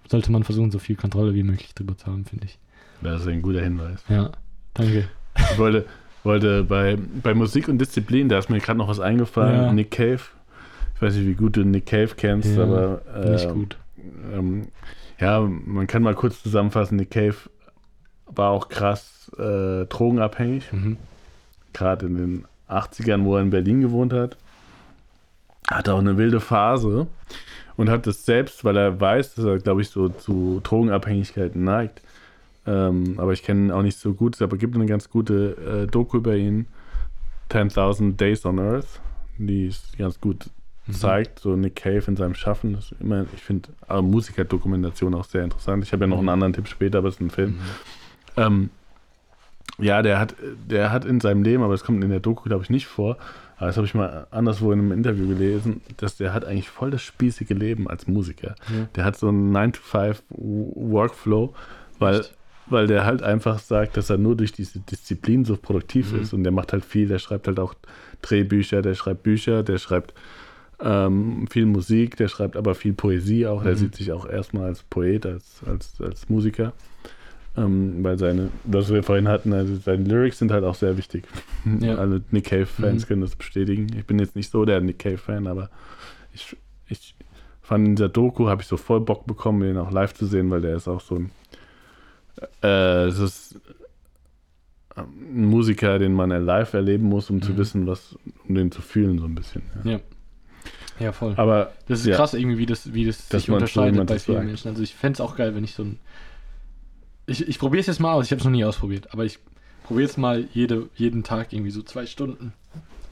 [0.08, 2.58] sollte man versuchen, so viel Kontrolle wie möglich drüber zu haben, finde ich.
[3.02, 4.02] Das ist ein guter Hinweis.
[4.08, 4.30] Ja,
[4.74, 5.08] danke.
[5.50, 5.86] Ich wollte,
[6.24, 9.60] wollte bei, bei Musik und Disziplin, da ist mir gerade noch was eingefallen.
[9.62, 9.72] Ja.
[9.72, 10.20] Nick Cave.
[10.94, 13.76] Ich weiß nicht, wie gut du Nick Cave kennst, Ja, aber Nicht äh, gut.
[14.32, 14.68] Ähm,
[15.18, 17.36] ja, man kann mal kurz zusammenfassen, Nick Cave
[18.26, 20.96] war auch krass äh, drogenabhängig, Mhm.
[21.72, 24.36] gerade in den 80ern, wo er in Berlin gewohnt hat.
[25.68, 27.06] Hatte auch eine wilde Phase
[27.76, 32.02] und hat das selbst, weil er weiß, dass er, glaube ich, so zu Drogenabhängigkeiten neigt.
[32.66, 35.90] Ähm, aber ich kenne ihn auch nicht so gut, aber gibt eine ganz gute äh,
[35.90, 36.66] Doku über ihn,
[37.50, 39.00] 10.000 Days on Earth,
[39.38, 40.50] die ist ganz gut
[40.86, 40.92] Mhm.
[40.94, 42.72] zeigt, so Nick Cave in seinem Schaffen.
[42.72, 45.84] Das ist immer, ich finde äh, Musikerdokumentation auch sehr interessant.
[45.84, 47.50] Ich habe ja noch einen anderen Tipp später, aber es ist ein Film.
[47.50, 47.58] Mhm.
[48.36, 48.70] Ähm,
[49.78, 50.34] ja, der hat,
[50.68, 53.16] der hat in seinem Leben, aber das kommt in der Doku, glaube ich, nicht vor,
[53.56, 56.90] aber das habe ich mal anderswo in einem Interview gelesen, dass der hat eigentlich voll
[56.90, 58.54] das spießige Leben als Musiker.
[58.68, 58.88] Ja.
[58.96, 59.52] Der hat so einen
[60.36, 61.54] 9-to-5-Workflow,
[61.98, 62.34] weil, Echt?
[62.66, 66.20] weil der halt einfach sagt, dass er nur durch diese Disziplin so produktiv Mhm.
[66.22, 67.74] ist und der macht halt viel, der schreibt halt auch
[68.22, 70.14] Drehbücher, der schreibt Bücher, der schreibt
[70.80, 73.76] ähm, viel Musik, der schreibt aber viel Poesie auch, der Mhm.
[73.78, 76.72] sieht sich auch erstmal als Poet, als, als, als Musiker.
[77.56, 81.24] Ähm, weil seine, was wir vorhin hatten, also seine Lyrics sind halt auch sehr wichtig.
[81.80, 81.96] Ja.
[81.98, 83.06] Alle Nick Cave-Fans Mhm.
[83.08, 83.88] können das bestätigen.
[83.98, 85.68] Ich bin jetzt nicht so der Nick Cave-Fan, aber
[86.32, 86.56] ich,
[86.88, 87.14] ich
[87.60, 90.50] fand in dieser Doku, habe ich so voll Bock bekommen, ihn auch live zu sehen,
[90.50, 91.30] weil der ist auch so ein,
[92.62, 93.60] äh, es ist
[94.96, 97.56] ein Musiker, den man live erleben muss, um zu Mhm.
[97.58, 98.16] wissen, was,
[98.48, 99.62] um den zu fühlen, so ein bisschen.
[99.84, 99.92] Ja.
[99.92, 100.00] Ja.
[101.00, 101.32] Ja, voll.
[101.36, 104.36] Aber Das ist ja, krass irgendwie, wie das, wie das sich so unterscheidet bei vielen
[104.38, 104.46] sagt.
[104.46, 104.68] Menschen.
[104.68, 105.98] Also ich fände es auch geil, wenn ich so ein...
[107.26, 109.38] Ich, ich probiere es jetzt mal aus, ich habe es noch nie ausprobiert, aber ich
[109.84, 112.52] probiere jetzt mal jede, jeden Tag irgendwie so zwei Stunden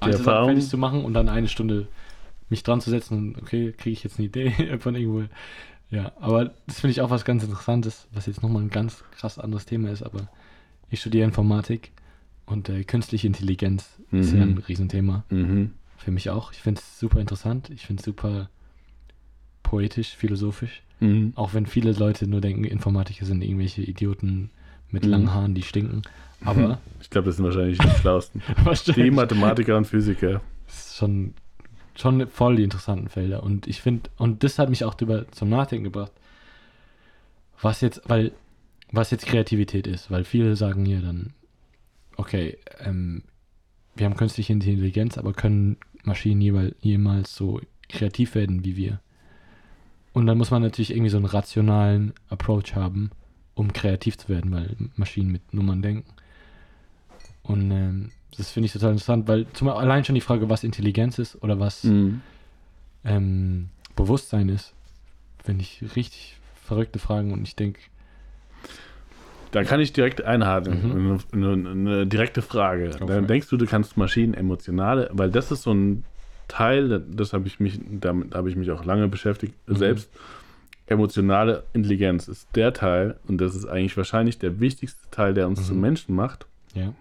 [0.00, 1.86] Erfahrung- fertig zu machen und dann eine Stunde
[2.48, 4.50] mich dran zu setzen und okay, kriege ich jetzt eine Idee
[4.80, 5.24] von irgendwo.
[5.90, 9.38] Ja, aber das finde ich auch was ganz Interessantes, was jetzt nochmal ein ganz krass
[9.38, 10.28] anderes Thema ist, aber
[10.90, 11.92] ich studiere Informatik
[12.46, 14.52] und äh, künstliche Intelligenz ist ja Mhm.
[14.54, 15.24] ein Riesenthema.
[15.30, 15.74] Mhm.
[15.98, 16.52] Für mich auch.
[16.52, 17.70] Ich finde es super interessant.
[17.70, 18.48] Ich finde es super
[19.62, 20.82] poetisch, philosophisch.
[21.00, 21.32] Mhm.
[21.36, 24.50] Auch wenn viele Leute nur denken, Informatiker sind irgendwelche Idioten
[24.90, 25.10] mit Mhm.
[25.10, 26.02] langen Haaren, die stinken.
[26.44, 28.42] Aber Ich glaube, das sind wahrscheinlich die schlausten.
[28.96, 30.40] Die Mathematiker und Physiker.
[30.68, 31.34] ist schon,
[31.96, 33.42] schon voll die interessanten Felder.
[33.42, 36.12] Und ich finde, und das hat mich auch drüber zum Nachdenken gebracht,
[37.60, 38.32] was jetzt, weil,
[38.92, 40.10] was jetzt Kreativität ist.
[40.10, 41.32] Weil viele sagen hier dann,
[42.16, 43.22] okay, ähm,
[43.94, 49.00] wir haben künstliche Intelligenz, aber können Maschinen jeweils, jemals so kreativ werden wie wir?
[50.12, 53.10] Und dann muss man natürlich irgendwie so einen rationalen Approach haben,
[53.54, 56.10] um kreativ zu werden, weil Maschinen mit Nummern denken.
[57.42, 61.18] Und ähm, das finde ich total interessant, weil zum allein schon die Frage, was Intelligenz
[61.18, 62.22] ist oder was Mhm.
[63.04, 64.72] ähm, Bewusstsein ist,
[65.44, 67.80] finde ich richtig verrückte Fragen und ich denke,
[69.52, 71.18] Da kann ich direkt einhaken.
[71.32, 72.90] Eine, eine, eine direkte Frage.
[72.90, 76.04] Dann denkst du, du kannst Maschinen emotionale, weil das ist so ein
[76.50, 79.76] Teil, das habe ich mich, damit habe ich mich auch lange beschäftigt, Mhm.
[79.76, 80.10] selbst.
[80.86, 85.60] Emotionale Intelligenz ist der Teil, und das ist eigentlich wahrscheinlich der wichtigste Teil, der uns
[85.60, 85.64] Mhm.
[85.64, 86.92] zum Menschen macht ja,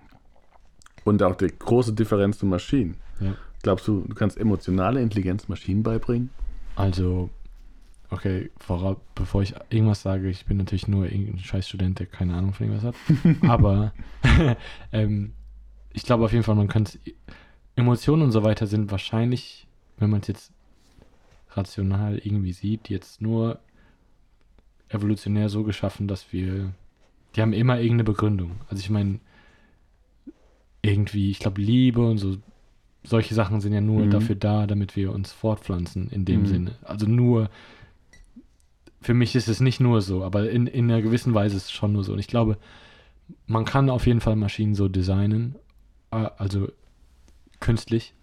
[1.05, 2.97] und auch die große Differenz zu Maschinen.
[3.19, 3.33] Ja.
[3.63, 6.29] Glaubst du, du kannst emotionale Intelligenz Maschinen beibringen?
[6.75, 7.29] also,
[8.11, 12.53] okay, vorab, bevor ich irgendwas sage, ich bin natürlich nur irgendein Scheißstudent, der keine Ahnung
[12.53, 12.95] von irgendwas hat,
[13.49, 13.91] aber
[14.91, 15.33] ähm,
[15.93, 16.99] ich glaube auf jeden Fall, man könnte,
[17.79, 19.67] Emotionen und so weiter sind wahrscheinlich,
[19.97, 20.51] wenn man es jetzt
[21.51, 23.59] rational irgendwie sieht, jetzt nur
[24.89, 26.73] evolutionär so geschaffen, dass wir,
[27.35, 28.51] die haben immer irgendeine Begründung.
[28.69, 29.19] Also ich meine,
[30.81, 32.37] irgendwie, ich glaube, Liebe und so,
[33.03, 34.09] solche Sachen sind ja nur Mhm.
[34.11, 36.45] dafür da, damit wir uns fortpflanzen in dem Mhm.
[36.45, 36.75] Sinne.
[36.83, 37.49] Also nur,
[39.01, 41.71] für mich ist es nicht nur so, aber in, in einer gewissen Weise ist es
[41.71, 42.13] schon nur so.
[42.13, 42.57] Und ich glaube,
[43.47, 45.55] man kann auf jeden Fall Maschinen so designen,
[46.11, 46.69] äh, also
[47.59, 48.13] künstlich.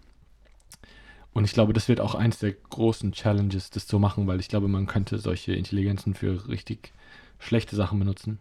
[1.33, 4.47] Und ich glaube, das wird auch eins der großen Challenges, das zu machen, weil ich
[4.47, 6.93] glaube, man könnte solche Intelligenzen für richtig
[7.39, 8.39] schlechte Sachen benutzen.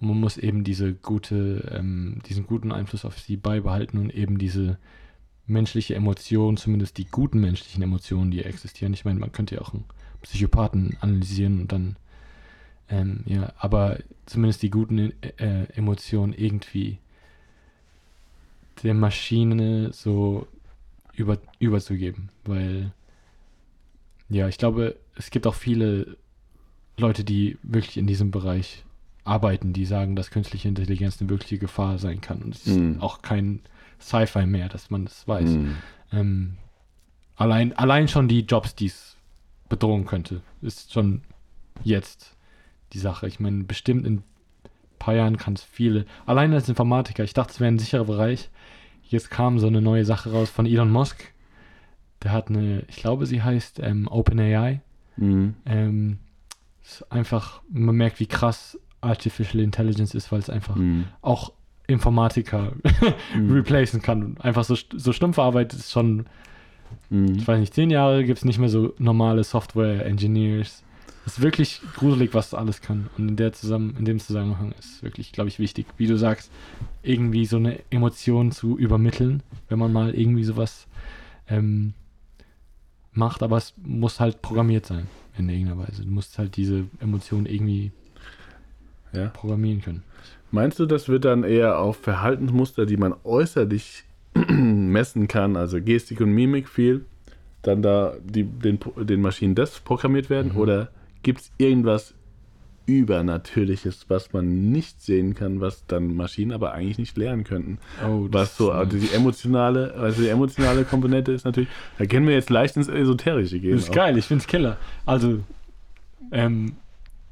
[0.00, 4.36] Und man muss eben diese gute, ähm, diesen guten Einfluss auf sie beibehalten und eben
[4.36, 4.78] diese
[5.46, 8.92] menschliche Emotion, zumindest die guten menschlichen Emotionen, die existieren.
[8.92, 9.84] Ich meine, man könnte ja auch einen
[10.22, 11.96] Psychopathen analysieren und dann,
[12.88, 16.98] ähm, ja, aber zumindest die guten äh, Emotionen irgendwie
[18.82, 20.46] der Maschine so
[21.14, 22.92] über, überzugeben, weil
[24.28, 26.16] ja, ich glaube, es gibt auch viele
[26.98, 28.84] Leute, die wirklich in diesem Bereich
[29.24, 32.42] arbeiten, die sagen, dass künstliche Intelligenz eine wirkliche Gefahr sein kann.
[32.42, 33.00] Und es ist Mhm.
[33.00, 33.60] auch kein
[34.00, 35.50] Sci-Fi mehr, dass man das weiß.
[35.50, 35.76] Mhm.
[36.12, 36.56] Ähm,
[37.36, 39.16] allein, allein schon die Jobs, die es
[39.68, 41.22] bedrohen könnte, ist schon
[41.82, 42.36] jetzt
[42.92, 43.26] die Sache.
[43.26, 44.22] Ich meine, bestimmt in
[45.06, 48.50] paar Jahren kann es viele, allein als Informatiker, ich dachte, es wäre ein sicherer Bereich.
[49.08, 51.32] Jetzt kam so eine neue Sache raus von Elon Musk.
[52.24, 54.80] Der hat eine, ich glaube, sie heißt ähm, OpenAI.
[55.16, 55.54] Mhm.
[55.64, 56.18] Ähm,
[57.08, 61.04] einfach, man merkt, wie krass Artificial Intelligence ist, weil es einfach Mhm.
[61.22, 61.52] auch
[61.86, 62.72] Informatiker
[63.36, 63.52] Mhm.
[63.52, 64.36] replacen kann.
[64.40, 66.26] Einfach so, so stumpfe Arbeit ist schon,
[67.10, 67.36] Mhm.
[67.36, 70.82] ich weiß nicht, zehn Jahre gibt es nicht mehr so normale Software-Engineers.
[71.26, 73.10] Es ist wirklich gruselig, was das alles kann.
[73.18, 76.52] Und in, der zusammen, in dem Zusammenhang ist wirklich, glaube ich, wichtig, wie du sagst,
[77.02, 80.86] irgendwie so eine Emotion zu übermitteln, wenn man mal irgendwie sowas
[81.48, 81.94] ähm,
[83.12, 83.42] macht.
[83.42, 86.04] Aber es muss halt programmiert sein, in irgendeiner Weise.
[86.04, 87.90] Du musst halt diese Emotion irgendwie
[89.12, 89.26] Ja.
[89.28, 90.02] programmieren können.
[90.52, 94.04] Meinst du, das wird dann eher auf Verhaltensmuster, die man äußerlich
[94.48, 97.04] messen kann, also Gestik und Mimik viel,
[97.62, 100.52] dann da die, den, den Maschinen das programmiert werden?
[100.52, 100.58] Mhm.
[100.58, 100.90] Oder
[101.26, 102.14] gibt es irgendwas
[102.86, 107.78] Übernatürliches, was man nicht sehen kann, was dann Maschinen aber eigentlich nicht lernen könnten?
[108.06, 111.68] Oh, Was so, also die emotionale, also die emotionale Komponente ist natürlich,
[111.98, 113.72] da können wir jetzt leicht ins Esoterische gehen.
[113.72, 113.94] Das ist auch.
[113.94, 114.76] geil, ich find's Killer.
[115.04, 115.40] Also,
[116.30, 116.76] ähm,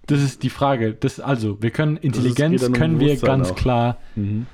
[0.06, 0.92] das ist die Frage.
[0.94, 3.54] Das, also, wir können Intelligenz um können wir ganz auch.
[3.56, 4.46] klar Mhm.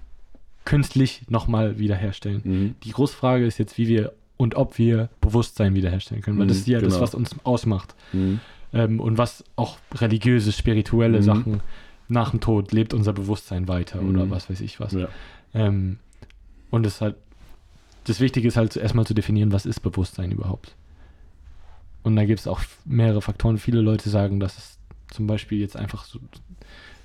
[0.67, 2.41] künstlich nochmal wiederherstellen.
[2.45, 2.75] Mhm.
[2.85, 6.59] Die große Frage ist jetzt, wie wir und ob wir Bewusstsein wiederherstellen können, weil das
[6.59, 7.03] Mhm, ist ja das, genau.
[7.03, 7.95] was uns ausmacht.
[8.73, 11.23] Ähm, und was auch religiöse, spirituelle Mhm.
[11.23, 11.61] Sachen
[12.09, 14.11] nach dem Tod lebt unser Bewusstsein weiter Mhm.
[14.11, 14.93] oder was weiß ich was.
[14.93, 15.09] Ja.
[15.55, 15.99] Ähm,
[16.71, 17.17] und es halt,
[18.05, 20.75] das Wichtige ist halt erstmal zu definieren, was ist Bewusstsein überhaupt.
[22.03, 23.59] Und da gibt es auch mehrere Faktoren.
[23.59, 24.79] Viele Leute sagen, dass es
[25.11, 26.19] zum Beispiel jetzt einfach so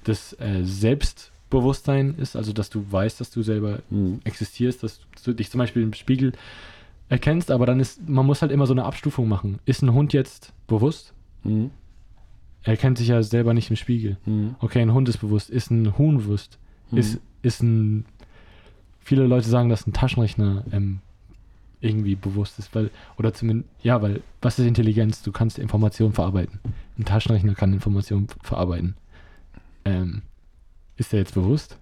[0.03, 4.21] das äh, Selbstbewusstsein ist, also dass du weißt, dass du selber Mhm.
[4.23, 6.33] existierst, dass du dich zum Beispiel im Spiegel
[7.09, 9.59] erkennst, aber dann ist, man muss halt immer so eine Abstufung machen.
[9.65, 11.13] Ist ein Hund jetzt bewusst?
[11.45, 11.71] Mhm.
[12.63, 14.17] Er erkennt sich ja selber nicht im Spiegel.
[14.25, 14.55] Mhm.
[14.59, 15.49] Okay, ein Hund ist bewusst.
[15.49, 16.57] Ist ein Huhn bewusst?
[16.91, 16.97] Mhm.
[16.97, 18.05] Ist, ist ein.
[18.99, 20.99] Viele Leute sagen, dass ein Taschenrechner ähm,
[21.79, 25.21] irgendwie bewusst ist, weil, oder zumindest, ja, weil, was ist Intelligenz?
[25.21, 26.59] Du kannst Informationen verarbeiten.
[26.97, 28.95] Ein Taschenrechner kann Informationen verarbeiten.
[29.85, 30.23] Ähm,
[30.97, 31.77] ist er jetzt bewusst?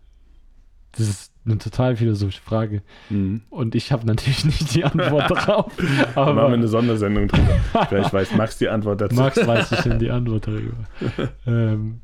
[0.95, 2.81] Das ist eine total philosophische Frage.
[3.09, 3.41] Mhm.
[3.49, 5.73] Und ich habe natürlich nicht die Antwort darauf.
[5.75, 7.57] Da machen wir Aber eine Sondersendung drüber.
[7.89, 9.15] Vielleicht weiß Max die Antwort dazu.
[9.15, 10.77] Max weiß bestimmt die Antwort darüber.
[11.45, 11.99] ähm,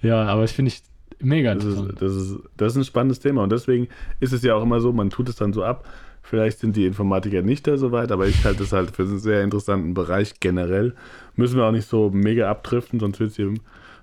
[0.00, 0.82] ja, aber ich finde ich
[1.20, 2.02] mega Das ist, interessant.
[2.02, 3.88] das, ist, das ist ein spannendes Thema und deswegen
[4.20, 5.88] ist es ja auch immer so, man tut es dann so ab.
[6.22, 9.18] Vielleicht sind die Informatiker nicht da so weit, aber ich halte es halt für einen
[9.18, 10.94] sehr interessanten Bereich generell.
[11.36, 13.52] Müssen wir auch nicht so mega abdriften, sonst, wird's hier,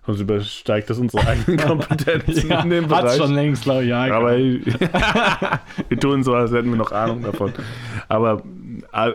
[0.06, 3.18] sonst übersteigt das unsere eigenen Kompetenzen in dem Bereich.
[3.18, 4.04] schon längst, glaube ich, ja.
[4.16, 4.38] Aber
[5.90, 7.54] wir tun so, als hätten wir noch Ahnung davon.
[8.08, 8.44] Aber
[8.94, 9.12] äh,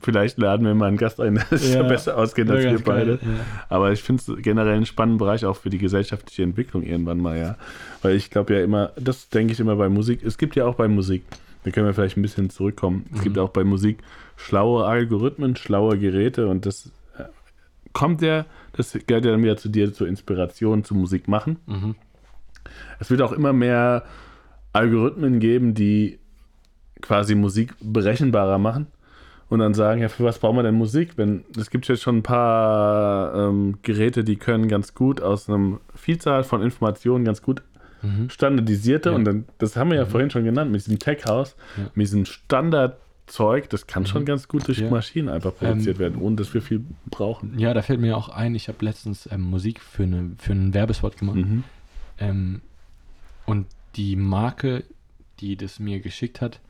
[0.00, 2.84] vielleicht laden wir mal einen Gast ein, der Ja, ja besser auskennt als wir ganz
[2.84, 3.18] geil, beide.
[3.68, 7.38] Aber ich finde es generell einen spannenden Bereich auch für die gesellschaftliche Entwicklung irgendwann mal,
[7.38, 7.56] ja.
[8.02, 10.74] Weil ich glaube ja immer, das denke ich immer bei Musik, es gibt ja auch
[10.74, 11.24] bei Musik,
[11.64, 13.42] da können wir vielleicht ein bisschen zurückkommen, es gibt Mhm.
[13.42, 13.98] auch bei Musik
[14.36, 16.90] schlaue Algorithmen, schlaue Geräte und das
[17.94, 18.44] kommt ja,
[18.76, 21.56] das gehört ja dann wieder zu dir zur Inspiration zu Musik machen.
[21.66, 21.94] Mhm.
[22.98, 24.04] Es wird auch immer mehr
[24.72, 26.18] Algorithmen geben, die
[27.00, 28.86] quasi Musik berechenbarer machen
[29.48, 31.12] und dann sagen, ja, für was brauchen wir denn Musik?
[31.16, 35.80] Wenn es gibt jetzt schon ein paar ähm, Geräte, die können ganz gut aus einem
[35.94, 37.62] Vielzahl von Informationen ganz gut
[38.02, 38.28] Mhm.
[38.28, 39.14] standardisierte Ja.
[39.14, 41.84] und dann, das haben wir ja vorhin schon genannt, mit diesem Tech-House, Ja.
[41.94, 42.26] mit diesem
[43.26, 44.26] Standardzeug, das kann schon Mhm.
[44.26, 44.90] ganz gut durch Ja.
[44.90, 47.58] Maschinen einfach produziert Ähm, werden, ohne dass wir viel brauchen.
[47.58, 50.74] Ja, da fällt mir auch ein, ich habe letztens ähm, Musik für, eine, für einen
[50.74, 51.36] Werbespot gemacht.
[51.36, 51.64] Mhm.
[52.18, 52.60] Ähm,
[53.46, 53.66] und
[53.96, 54.84] die Marke,
[55.40, 56.60] die das mir geschickt hat,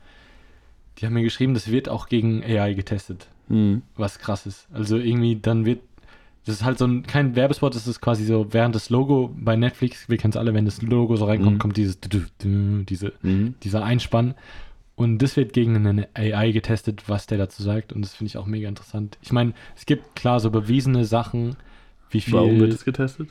[0.97, 3.27] die haben mir geschrieben, das wird auch gegen AI getestet.
[3.49, 3.81] Mhm.
[3.95, 4.67] Was krass ist.
[4.73, 5.79] Also irgendwie dann wird.
[6.45, 9.55] Das ist halt so ein, kein Werbespot, das ist quasi so, während das Logo bei
[9.55, 11.59] Netflix, wir kennen es alle, wenn das Logo so reinkommt, Mhm.
[11.59, 13.55] kommt dieses, diese, Mhm.
[13.63, 14.35] dieser Einspann.
[14.95, 17.91] Und das wird gegen eine AI getestet, was der dazu sagt.
[17.91, 19.17] Und das finde ich auch mega interessant.
[19.21, 21.57] Ich meine, es gibt klar so bewiesene Sachen,
[22.09, 22.33] wie viel.
[22.33, 23.29] Warum wird es getestet?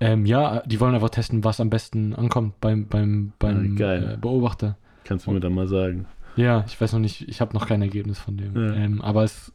[0.00, 4.16] Ähm, ja, die wollen einfach testen, was am besten ankommt beim, beim, beim Ah, äh,
[4.18, 4.78] Beobachter.
[5.04, 6.06] Kannst du mir dann mal sagen.
[6.36, 8.56] Ja, ich weiß noch nicht, ich habe noch kein Ergebnis von dem.
[8.56, 8.72] Ja.
[8.74, 9.52] Ähm, aber es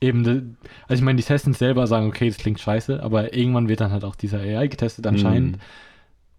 [0.00, 0.56] eben,
[0.88, 3.92] also ich meine, die Testens selber sagen, okay, das klingt scheiße, aber irgendwann wird dann
[3.92, 5.56] halt auch dieser AI getestet anscheinend.
[5.56, 5.60] Mhm.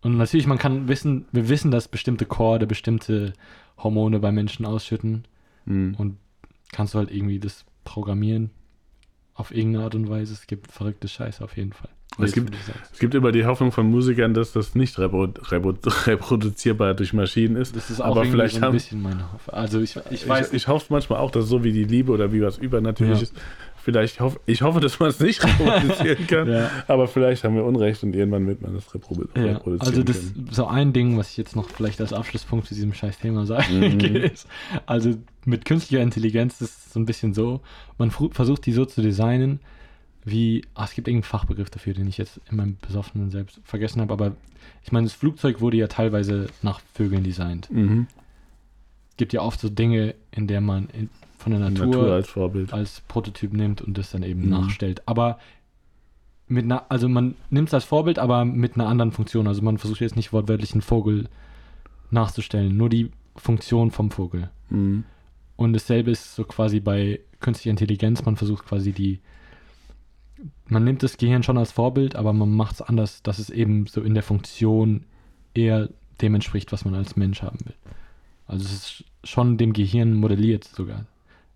[0.02, 3.34] Und natürlich, man kann wissen, wir wissen, dass bestimmte Chorde bestimmte
[3.78, 5.26] Hormone bei Menschen ausschütten
[5.66, 5.96] Mhm.
[5.98, 6.18] und
[6.72, 8.50] kannst du halt irgendwie das programmieren
[9.34, 10.34] auf irgendeine Art und Weise.
[10.34, 11.90] Es gibt verrückte Scheiße auf jeden Fall.
[12.22, 12.54] Es gibt-.
[12.92, 17.56] Es gibt immer die Hoffnung von Musikern, dass das nicht reprodu reprodu reproduzierbar durch Maschinen
[17.56, 17.76] ist.
[17.76, 19.54] das ist auch aber vielleicht so ein haben- bisschen meine Hoffnung.
[19.56, 22.32] Also ich, ich weiß ich, ich hoffe manchmal auch, dass so wie die Liebe oder
[22.34, 23.28] wie was übernatürlich Ja.
[23.82, 26.52] Vielleicht hoff, ich hoffe, dass man es nicht reproduzieren kann.
[26.52, 26.70] Ja.
[26.88, 30.34] Aber vielleicht haben wir Unrecht und irgendwann wird man das reprodu Ja, reproduzieren also das
[30.34, 30.48] können.
[30.52, 33.80] so ein Ding, was ich jetzt noch vielleicht als Abschlusspunkt zu diesem scheiß Thema sagen
[33.80, 34.00] Mhm.
[34.16, 34.48] ist.
[34.86, 35.16] Also
[35.46, 37.62] mit künstlicher Intelligenz ist es so ein bisschen so,
[37.98, 39.60] man versucht die so zu designen,
[40.26, 44.02] wie, ah, es gibt irgendeinen Fachbegriff dafür, den ich jetzt in meinem Besoffenen selbst vergessen
[44.02, 44.34] habe, aber
[44.84, 47.72] ich meine, das Flugzeug wurde ja teilweise nach Vögeln designt.
[47.72, 48.08] Mhm.
[49.18, 51.10] gibt ja oft so Dinge, in der man in,
[51.40, 52.74] von der Natur, Natur, als Vorbild.
[52.74, 54.50] als Prototyp nimmt und das dann eben Mhm.
[54.50, 55.02] nachstellt.
[55.06, 55.40] Aber
[56.48, 59.48] mit einer, also man nimmt es als Vorbild, aber mit einer anderen Funktion.
[59.48, 61.30] Also man versucht jetzt nicht wortwörtlich einen Vogel
[62.12, 64.50] nachzustellen, nur die Funktion vom Vogel.
[64.70, 65.04] Mhm.
[65.56, 69.20] Und dasselbe ist so quasi bei künstlicher Intelligenz, man versucht quasi die,
[70.68, 73.86] man nimmt das Gehirn schon als Vorbild, aber man macht es anders, dass es eben
[73.88, 75.04] so in der Funktion
[75.54, 75.90] eher
[76.22, 77.76] dem entspricht, was man als Mensch haben will.
[78.48, 81.06] Also es ist schon dem Gehirn modelliert sogar.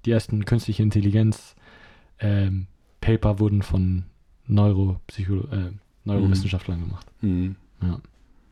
[0.05, 1.55] Die ersten künstliche Intelligenz
[2.19, 2.67] ähm,
[3.01, 4.03] Paper wurden von
[4.47, 5.71] Neuropsycho äh,
[6.05, 7.05] Neurowissenschaftlern gemacht.
[7.21, 7.55] Mhm.
[7.81, 7.99] Ja.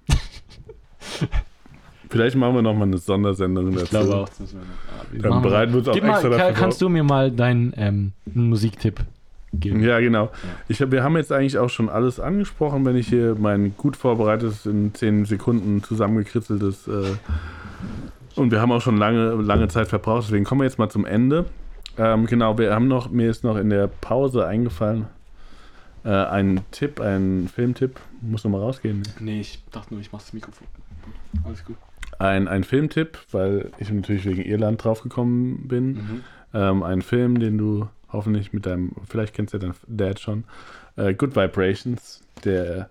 [2.10, 3.93] Vielleicht machen wir nochmal eine Sondersendung dazu.
[3.93, 4.56] das
[5.22, 7.74] Dann bereiten wir uns auch Gib mal, extra ka- dafür kannst du mir mal deinen
[7.78, 9.06] ähm, Musiktipp
[9.54, 9.82] geben?
[9.82, 10.30] Ja, genau.
[10.68, 13.95] Ich hab, wir haben jetzt eigentlich auch schon alles angesprochen, wenn ich hier mein gut
[13.95, 17.14] vorbereitetes, in 10 Sekunden zusammengekritzeltes äh,
[18.36, 21.05] und wir haben auch schon lange, lange Zeit verbraucht, deswegen kommen wir jetzt mal zum
[21.05, 21.45] Ende.
[21.97, 25.07] Ähm, genau, wir haben noch, mir ist noch in der Pause eingefallen,
[26.03, 29.03] äh, ein Tipp, ein Filmtipp, muss noch mal rausgehen.
[29.19, 30.67] Nee, ich dachte nur, ich mach das Mikrofon.
[31.43, 31.75] Alles gut.
[32.19, 35.93] Ein, ein Filmtipp, weil ich natürlich wegen Irland draufgekommen bin.
[35.93, 36.23] Mhm.
[36.53, 40.43] Ähm, ein Film, den du hoffentlich mit deinem, vielleicht kennst du ja dein Dad schon,
[40.97, 42.89] äh, Good Vibrations, der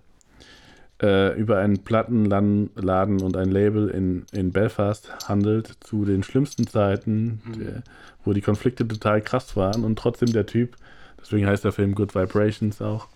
[1.03, 7.41] äh, über einen Plattenladen und ein Label in, in Belfast handelt zu den schlimmsten Zeiten,
[7.45, 7.59] Mhm.
[7.59, 7.83] der,
[8.25, 10.77] wo die Konflikte total krass waren und trotzdem der Typ,
[11.21, 13.09] deswegen heißt der Film Good Vibrations auch,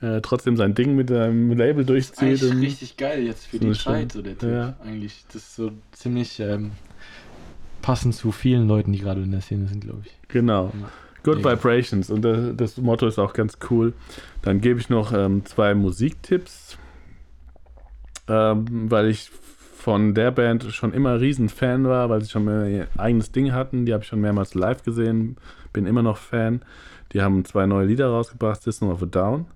[0.00, 2.42] äh, trotzdem sein Ding mit einem Label durchzieht.
[2.42, 4.50] und- richtig geil jetzt für die Zeit, so der Typ.
[4.50, 4.76] Ja.
[4.84, 6.72] Eigentlich, das ist so ziemlich ähm,
[7.82, 10.12] passend zu vielen Leuten, die gerade in der Szene sind, glaube ich.
[10.28, 10.72] Genau.
[10.80, 10.88] Ja.
[11.22, 11.52] Good Mega.
[11.52, 13.92] Vibrations und das, das Motto ist auch ganz cool.
[14.42, 16.78] Dann gebe ich noch ähm, zwei Musiktipps,
[18.28, 19.30] ähm, weil ich
[19.86, 23.52] von der Band schon immer riesen Fan war, weil sie schon mal ihr eigenes Ding
[23.52, 23.86] hatten.
[23.86, 25.36] Die habe ich schon mehrmals live gesehen,
[25.72, 26.62] bin immer noch Fan.
[27.12, 29.46] Die haben zwei neue Lieder rausgebracht, System of a Down.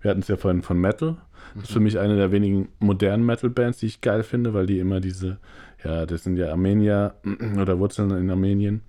[0.00, 1.16] Wir hatten es ja vorhin von Metal.
[1.54, 4.78] Das ist für mich eine der wenigen modernen Metal-Bands, die ich geil finde, weil die
[4.78, 5.38] immer diese,
[5.84, 7.14] ja, das sind ja Armenier
[7.60, 8.82] oder Wurzeln in Armenien,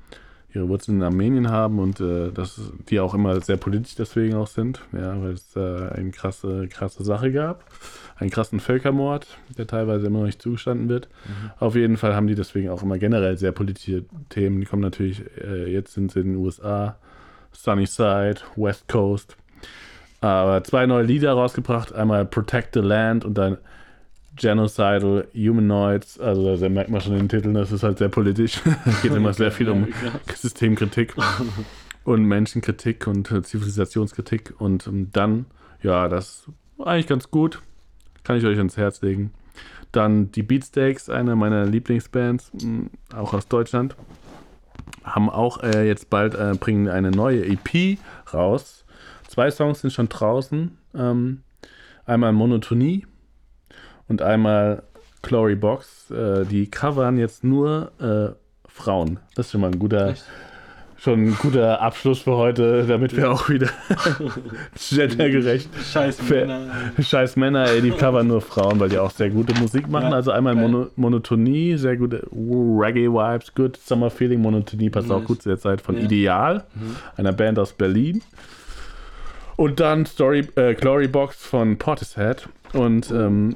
[0.54, 2.60] ihre Wurzeln in Armenien haben und äh, das,
[2.90, 7.04] die auch immer sehr politisch deswegen auch sind, ja, weil es äh, eine krasse, krasse
[7.04, 7.66] Sache gab,
[8.18, 11.10] einen krassen Völkermord, der teilweise immer noch nicht zugestanden wird.
[11.60, 14.62] Auf jeden Fall haben die deswegen auch immer generell sehr politische Themen.
[14.62, 16.98] Die kommen natürlich, äh, jetzt sind sie in den USA,
[17.52, 19.36] Sunnyside, West Coast.
[20.22, 23.58] Aber zwei neue Lieder rausgebracht, einmal Protect the Land und dann
[24.38, 26.20] Genocidal Humanoids.
[26.20, 28.62] Also da merkt man schon den Titel, das ist halt sehr politisch.
[29.02, 29.88] Geht immer sehr viel um
[30.34, 31.16] Systemkritik
[32.06, 34.54] und Menschenkritik und äh, Zivilisationskritik.
[34.58, 35.46] Und ähm, dann,
[35.84, 36.50] ja, das
[36.80, 37.62] eigentlich ganz gut.
[38.26, 39.32] Kann ich euch ans Herz legen.
[39.94, 43.96] Dann die Beatsteaks, eine meiner Lieblingsbands, mh, auch aus Deutschland,
[45.04, 47.98] haben auch äh, jetzt bald, äh, bringen eine neue EP
[48.34, 48.84] raus.
[49.28, 50.78] Zwei Songs sind schon draußen.
[50.96, 51.44] Ähm,
[52.06, 53.06] einmal Monotonie
[54.08, 54.84] und einmal
[55.22, 56.12] Glory Box.
[56.12, 58.36] Äh, die covern jetzt nur äh,
[58.68, 59.20] Frauen.
[59.36, 60.26] Das ist schon mal ein guter, Echt?
[61.06, 63.70] Schon ein guter Abschluss für heute, damit wir auch wieder
[64.90, 65.70] gendergerecht.
[65.92, 66.28] Scheiß.
[66.30, 66.68] Männer.
[67.00, 70.10] Scheiß Männer, ey, die covern nur Frauen, weil die auch sehr gute Musik machen.
[70.10, 70.56] Ja, also einmal.
[70.56, 74.42] Mono Monotonie, sehr gute Reggae-Vibes, Good Summer Feeling.
[74.42, 75.28] Monotonie passt auch Nice.
[75.28, 76.04] gut zu der Zeit von Ja.
[76.04, 76.96] Ideal, Mhm.
[77.18, 78.22] einer Band aus Berlin.
[79.58, 82.50] Und dann Story, äh, Glory Box von Portishead.
[82.74, 83.54] Und ähm,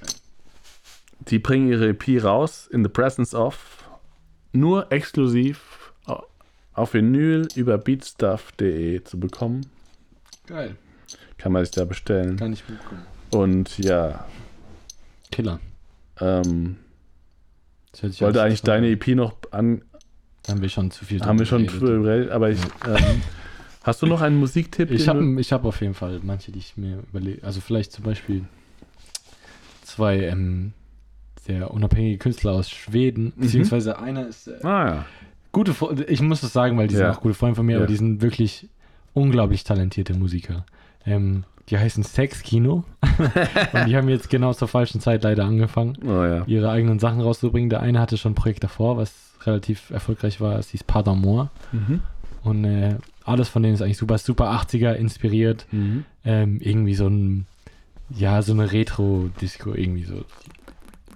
[0.00, 0.08] Geil.
[1.28, 3.58] die bringen ihre EP raus, In the Presence of,
[4.52, 5.60] nur exklusiv
[6.76, 9.66] auf Vinyl über beatstuff.de zu bekommen.
[10.46, 10.76] Geil.
[11.38, 12.36] Kann man sich da bestellen.
[12.36, 13.02] Kann ich mitkommen.
[13.30, 14.24] Und ja,
[15.32, 15.58] Killer.
[16.20, 16.76] ähm,
[17.92, 18.90] ich wollte eigentlich total deine.
[18.92, 19.82] EP noch an,
[20.42, 22.30] Da haben wir schon zu viel haben wir schon geredet.
[22.30, 23.22] aber ich, ähm,
[23.82, 24.90] hast du noch einen Musiktipp?
[24.90, 27.42] Ich habe ich hab auf jeden Fall manche, die ich mir überlege.
[27.42, 28.44] Also vielleicht zum Beispiel
[29.82, 30.72] zwei ähm,
[31.44, 33.40] sehr unabhängige Künstler aus Schweden, Mhm.
[33.42, 35.06] beziehungsweise einer ist äh, Ah ja.
[35.56, 37.96] Gute, ich muss das sagen, weil die sind auch gute Freunde von mir, aber die
[37.96, 38.68] sind wirklich
[39.14, 40.64] unglaublich talentierte Musiker.
[41.06, 42.84] Ähm, die heißen Sex Kino
[43.72, 46.44] und die haben jetzt genau zur falschen Zeit leider angefangen, Oh ja.
[46.46, 47.70] ihre eigenen Sachen rauszubringen.
[47.70, 49.12] Der eine hatte schon ein Projekt davor, was
[49.44, 52.00] relativ erfolgreich war, es hieß Pardon Moi Mhm.
[52.44, 56.04] und äh, alles von denen ist eigentlich super, super 80er inspiriert Mhm.
[56.24, 57.46] ähm, irgendwie so ein,
[58.10, 60.24] ja, so eine Retro-Disco irgendwie so.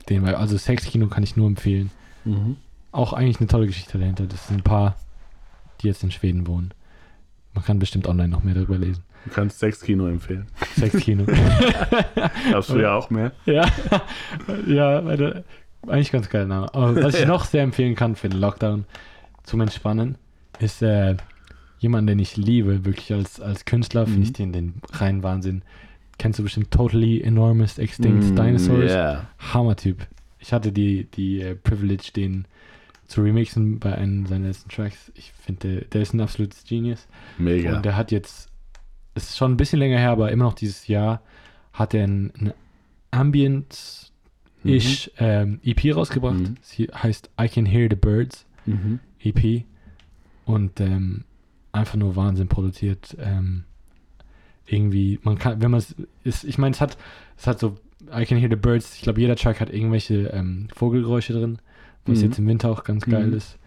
[0.09, 1.91] Den, also Sexkino kann ich nur empfehlen.
[2.25, 2.57] Mhm.
[2.93, 4.27] Auch eigentlich eine tolle Geschichte dahinter.
[4.27, 4.97] Das sind ein paar,
[5.81, 6.73] die jetzt in Schweden wohnen.
[7.55, 9.03] Man kann bestimmt online noch mehr darüber lesen.
[9.25, 10.47] Du kannst Sexkino empfehlen.
[10.79, 11.25] Sexkino.
[12.53, 13.33] Darfst du ja auch mehr.
[13.47, 13.67] ja,
[14.67, 14.99] ja,
[15.87, 16.75] eigentlich ganz geiler Name.
[16.75, 17.27] Aber was ich Ja.
[17.27, 18.85] noch sehr empfehlen kann für den Lockdown
[19.43, 20.17] zum Entspannen,
[20.59, 21.17] ist äh,
[21.79, 24.25] jemand, den ich liebe, wirklich als, als Künstler, finde Mhm.
[24.25, 25.63] ich den, den reinen Wahnsinn.
[26.19, 28.85] Kennst du bestimmt Totally Enormous Extinct Dinosaurs?
[28.93, 29.27] Mm, Ja.
[29.39, 30.07] Hammer-Typ.
[30.39, 32.45] Ich hatte die, die äh, Privilege, den
[33.11, 35.11] zu remixen bei einem seiner letzten Tracks.
[35.15, 37.09] Ich finde, der, der ist ein absolutes Genius.
[37.39, 37.77] Mega.
[37.77, 38.49] Und der hat jetzt,
[39.15, 41.23] es ist schon ein bisschen länger her, aber immer noch dieses Jahr,
[41.73, 42.53] hat er ein, ein
[43.11, 46.39] Ambient-ish ähm, EP rausgebracht.
[46.39, 46.57] Mhm.
[46.63, 49.01] Sie heißt I Can Hear the Birds Mhm.
[49.21, 49.65] EP.
[50.45, 51.25] Und ähm,
[51.73, 53.17] einfach nur Wahnsinn produziert.
[53.19, 53.65] Ähm,
[54.67, 55.83] irgendwie, man kann, wenn man
[56.25, 56.97] es ich meine, es hat,
[57.37, 57.77] es hat so,
[58.15, 61.59] I Can Hear the Birds, ich glaube, jeder Track hat irgendwelche ähm, Vogelgeräusche drin,
[62.07, 62.25] was Mhm.
[62.25, 63.35] jetzt im Winter auch ganz geil Mhm.
[63.35, 63.59] ist.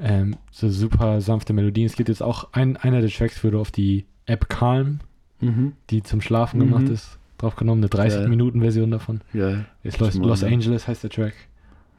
[0.00, 1.86] Ähm, so super sanfte Melodien.
[1.86, 5.00] Es gibt jetzt auch ein, einer der Tracks wurde auf die App Calm,
[5.40, 5.72] Mhm.
[5.90, 6.64] die zum Schlafen Mhm.
[6.64, 9.20] gemacht ist, draufgenommen, eine 30-Minuten-Version davon.
[9.32, 9.66] Geil.
[9.82, 10.44] Ist Los, Los?
[10.44, 11.34] Angeles heißt der Track.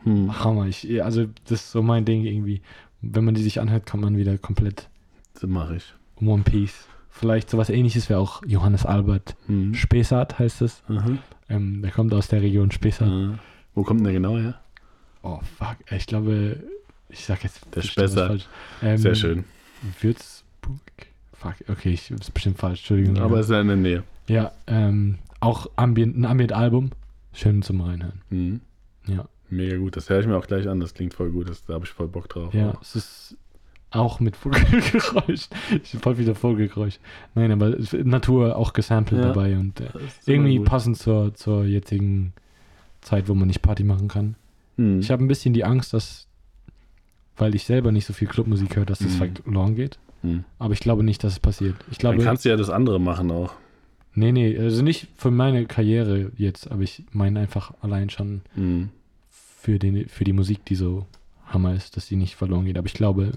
[0.04, 0.44] Hm.
[0.44, 0.66] Hammer.
[0.68, 2.62] Ich, also, das ist so mein Ding irgendwie.
[3.02, 4.90] Wenn man die sich anhört, kann man wieder komplett
[5.34, 5.94] Das mache ich.
[6.16, 6.88] um One Piece.
[7.10, 9.74] Vielleicht sowas ähnliches wäre auch Johannes Albert Hm.
[9.74, 10.84] Spessart, heißt es.
[10.88, 11.20] Mhm.
[11.50, 13.10] Ähm, der kommt aus der Region Spessart.
[13.10, 13.38] Äh,
[13.76, 14.60] Wo kommt denn der genau her?
[15.24, 15.78] Oh, fuck.
[15.92, 16.64] Ich glaube,
[17.10, 18.28] ich sag jetzt was Spessart.
[18.30, 18.48] falsch.
[18.82, 19.44] Ähm, Sehr schön.
[20.02, 20.80] Würzburg?
[21.34, 23.18] fuck, okay, ich ist bestimmt falsch, Entschuldigung.
[23.20, 24.04] Aber es ist ja in der Nähe.
[24.28, 26.90] ja, ähm, auch Ambient, ein Ambient-Album,
[27.34, 28.22] schön zum Reinhören.
[28.30, 28.62] Mhm.
[29.08, 29.26] Ja.
[29.50, 29.96] Mega gut.
[29.96, 30.80] Das höre ich mir auch gleich an.
[30.82, 31.50] Das klingt voll gut.
[31.50, 32.54] Das, da habe ich voll Bock drauf.
[32.54, 33.38] Ja, es ist
[33.92, 35.48] auch mit Vogelgeräusch.
[35.82, 37.00] Ich bin voll wieder Vogelgeräusch.
[37.36, 39.28] Nein, aber Natur auch gesampelt Ja.
[39.30, 40.68] dabei und äh, Das ist irgendwie gut.
[40.68, 42.34] passend zur, zur jetzigen
[43.02, 44.36] Zeit, wo man nicht Party machen kann.
[44.80, 45.00] Mhm.
[45.00, 46.28] Ich habe ein bisschen die Angst, dass,
[47.38, 49.36] weil ich selber nicht so viel Clubmusik höre, dass das Mhm.
[49.44, 50.00] verloren geht.
[50.24, 50.44] Mhm.
[50.58, 51.76] Aber ich glaube nicht, dass es passiert.
[51.92, 53.54] Ich Dann glaube, kannst du ja das andere machen auch.
[54.16, 58.90] nee, nee, also nicht für meine Karriere jetzt, aber ich meine einfach allein schon Mhm.
[59.30, 61.06] für, den, für die Musik, die so
[61.46, 62.78] Hammer ist, dass die nicht verloren geht.
[62.78, 63.32] Aber ich glaube,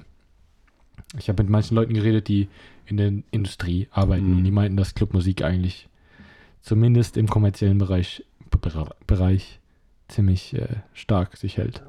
[1.18, 2.48] ich habe mit manchen Leuten geredet, die
[2.86, 5.88] in der Industrie arbeiten und die meinten, dass Clubmusik eigentlich
[6.62, 9.60] zumindest im kommerziellen Bereich, Bere- Bereich
[10.12, 11.82] ziemlich äh, stark sich hält.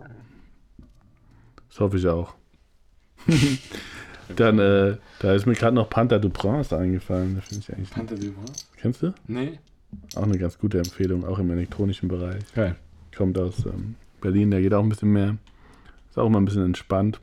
[1.69, 2.33] Das hoffe ich auch.
[4.35, 7.35] Dann, äh, da ist mir gerade noch Panther du Prince eingefallen.
[7.35, 8.33] Das finde ich eigentlich.
[8.77, 9.13] Kennst du?
[9.27, 9.59] Nee.
[10.15, 12.43] Auch eine ganz gute Empfehlung, auch im elektronischen Bereich.
[12.55, 12.75] Geil.
[13.15, 15.37] Kommt aus ähm, Berlin, der geht auch ein bisschen mehr.
[16.09, 17.19] Ist auch immer ein bisschen entspannt.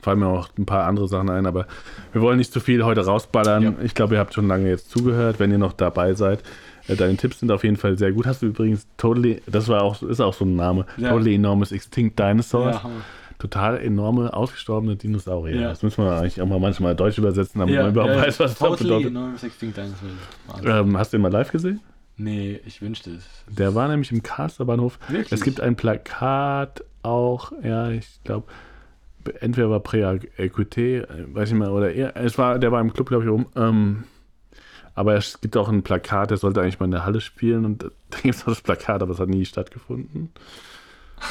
[0.00, 1.66] Fallen mir auch ein paar andere Sachen ein, aber
[2.12, 3.62] wir wollen nicht zu viel heute rausballern.
[3.62, 3.74] Ja.
[3.82, 6.42] Ich glaube, ihr habt schon lange jetzt zugehört, wenn ihr noch dabei seid.
[6.88, 8.26] Äh, Deine Tipps sind auf jeden Fall sehr gut.
[8.26, 11.10] Hast du übrigens Totally, das war auch, ist auch so ein Name, Ja.
[11.10, 12.82] Totally Enormous Extinct Dinosaurs.
[12.82, 13.00] Hammer.
[13.38, 15.56] Total enorme, ausgestorbene Dinosaurier.
[15.60, 15.68] Ja.
[15.70, 18.38] Das müssen wir eigentlich auch mal manchmal deutsch übersetzen, damit Ja, man überhaupt ja, weiß,
[18.40, 19.10] was das totally bedeutet.
[19.10, 20.64] enormous extinct dinosaurs.
[20.64, 21.80] Ähm, hast du ihn mal live gesehen?
[22.16, 23.24] Nee, ich wünschte es.
[23.48, 24.98] Der war nämlich im Karlsterbahnhof.
[25.08, 25.32] Wirklich?
[25.32, 28.46] Es gibt ein Plakat auch, ja, ich glaube,
[29.40, 33.08] entweder war Pré-Equité, äh, weiß ich mal, oder eher, es war, der war im Club,
[33.08, 33.46] glaube ich, oben.
[33.56, 34.04] Ähm,
[34.94, 37.82] aber es gibt auch ein Plakat, der sollte eigentlich mal in der Halle spielen und
[38.10, 40.30] da gibt es auch das Plakat, aber es hat nie stattgefunden.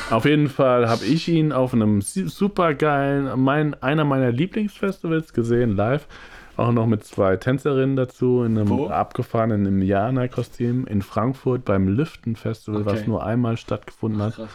[0.10, 5.76] Auf jeden Fall habe ich ihn auf einem super geilen, mein, einer meiner Lieblingsfestivals gesehen,
[5.76, 6.08] live.
[6.56, 8.88] Auch noch mit zwei Tänzerinnen dazu, in einem Wo?
[8.88, 13.10] abgefahrenen Indianer-Kostüm in Frankfurt beim Lüften-Festival, was Okay.
[13.10, 14.36] nur einmal stattgefunden hat.
[14.36, 14.50] Krass.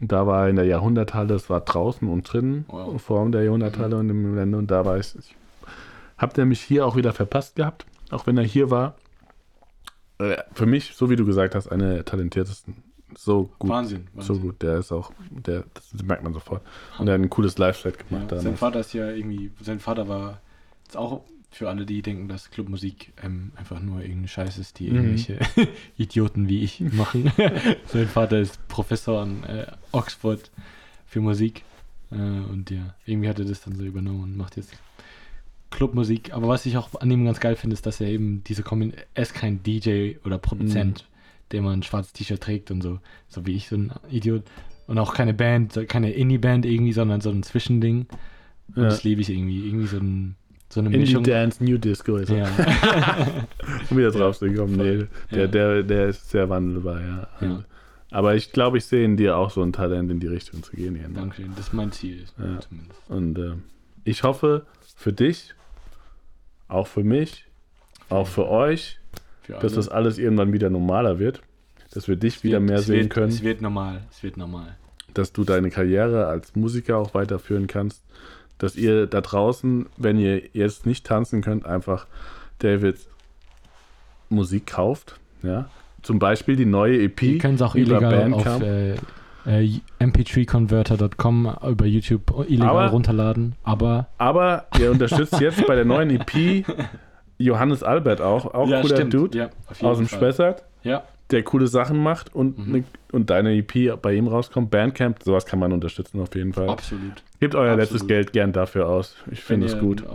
[0.00, 3.00] Da war in der Jahrhunderthalle, es war draußen und drinnen, Wow.
[3.02, 4.56] vor der Jahrhunderthalle und im Gelände.
[4.58, 5.34] Und da war ich, ich
[6.16, 8.96] hab nämlich hier auch wieder verpasst gehabt, auch wenn er hier war.
[10.18, 12.82] Äh, Für mich, so wie du gesagt hast, eine der talentiertesten.
[13.16, 13.70] So gut.
[13.70, 14.08] Wahnsinn.
[14.14, 14.40] So Wahnsinn.
[14.42, 16.62] gut, der ist auch, der, das merkt man sofort.
[16.98, 18.56] Und er hat ein cooles Live-Set gemacht Ja, sein.
[18.56, 20.40] Vater ist ja irgendwie, sein Vater war
[20.84, 24.90] jetzt auch für alle, die denken, dass Clubmusik ähm, einfach nur irgendeine Scheiße ist, die
[24.90, 24.96] Mhm.
[24.96, 25.38] irgendwelche
[25.96, 27.30] Idioten wie ich machen.
[27.86, 30.50] sein Vater ist Professor an äh, Oxford
[31.06, 31.62] für Musik
[32.10, 34.72] äh, und ja, irgendwie hat er das dann so übernommen und macht jetzt
[35.70, 36.32] Clubmusik.
[36.32, 38.92] Aber was ich auch an ihm ganz geil finde, ist, dass er eben diese Kombin
[39.14, 41.06] er ist kein DJ oder Produzent,
[41.52, 42.98] der mal ein schwarzes T-Shirt trägt und so,
[43.28, 44.42] so wie ich, so ein Idiot.
[44.86, 48.06] Und auch keine Band, keine Indie-Band irgendwie, sondern so ein Zwischending.
[48.74, 48.88] Und Ja.
[48.88, 49.66] das liebe ich irgendwie.
[49.66, 50.36] Irgendwie so, ein,
[50.68, 51.24] so eine Indie Mischung.
[51.24, 52.48] Dance New Disco ist er.
[52.48, 53.26] Ja.
[53.90, 54.76] Um wieder drauf zu kommen.
[54.76, 55.46] Nee, der, Ja.
[55.48, 57.28] der, der ist sehr wandelbar, ja.
[57.40, 57.64] Ja.
[58.12, 60.74] Aber ich glaube, ich sehe in dir auch so ein Talent, in die Richtung zu
[60.76, 60.94] gehen.
[60.94, 61.14] Hier, ne?
[61.14, 61.50] Dankeschön.
[61.56, 62.24] Das ist mein Ziel.
[62.38, 62.60] Ja.
[62.60, 63.00] Zumindest.
[63.08, 63.52] Und äh,
[64.06, 64.64] ich hoffe
[64.96, 65.54] für dich,
[66.68, 67.44] auch für mich,
[68.08, 68.98] auch für euch,
[69.42, 71.42] Für dass das alles irgendwann wieder normaler wird.
[71.92, 73.28] Dass wir dich Es wieder wird- mehr sehen wird, können.
[73.28, 74.02] Es wird normal.
[74.10, 74.76] Es wird normal.
[75.14, 78.02] dass du deine Karriere als Musiker auch weiterführen kannst.
[78.58, 82.06] Dass ihr da draußen, wenn ihr jetzt nicht tanzen könnt, einfach
[82.58, 83.08] Davids
[84.28, 85.18] Musik kauft.
[85.42, 85.70] Ja?
[86.02, 88.94] Zum Beispiel die neue EP Ihr könnt es auch über illegal auf äh,
[89.46, 89.68] äh,
[90.00, 93.54] mp3converter.com über YouTube illegal Aber- runterladen.
[93.62, 96.64] Aber Aber ihr unterstützt jetzt bei der neuen EP
[97.38, 99.14] Johannes Albert auch, auch ja, cooler stimmt.
[99.14, 100.18] Dude Ja, auf jeden aus dem Fall.
[100.18, 102.72] Spessart, Ja, der coole Sachen macht und, Mhm.
[102.72, 104.70] ne, und deine EP bei ihm rauskommt.
[104.70, 106.68] Bandcamp, sowas kann man unterstützen auf jeden Fall.
[106.70, 107.22] absolut.
[107.40, 107.80] Gebt euer absolut.
[107.80, 109.16] letztes Geld gern dafür aus.
[109.30, 110.04] Ich finde es gut.
[110.08, 110.14] Oh,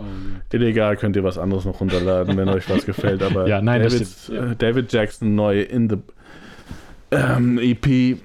[0.52, 3.22] Illegal könnt ihr was anderes noch runterladen, wenn euch was gefällt.
[3.22, 4.34] Aber Ja, nein, ja.
[4.34, 5.96] äh, David Jackson neu in the
[7.12, 8.16] ähm, EP äh,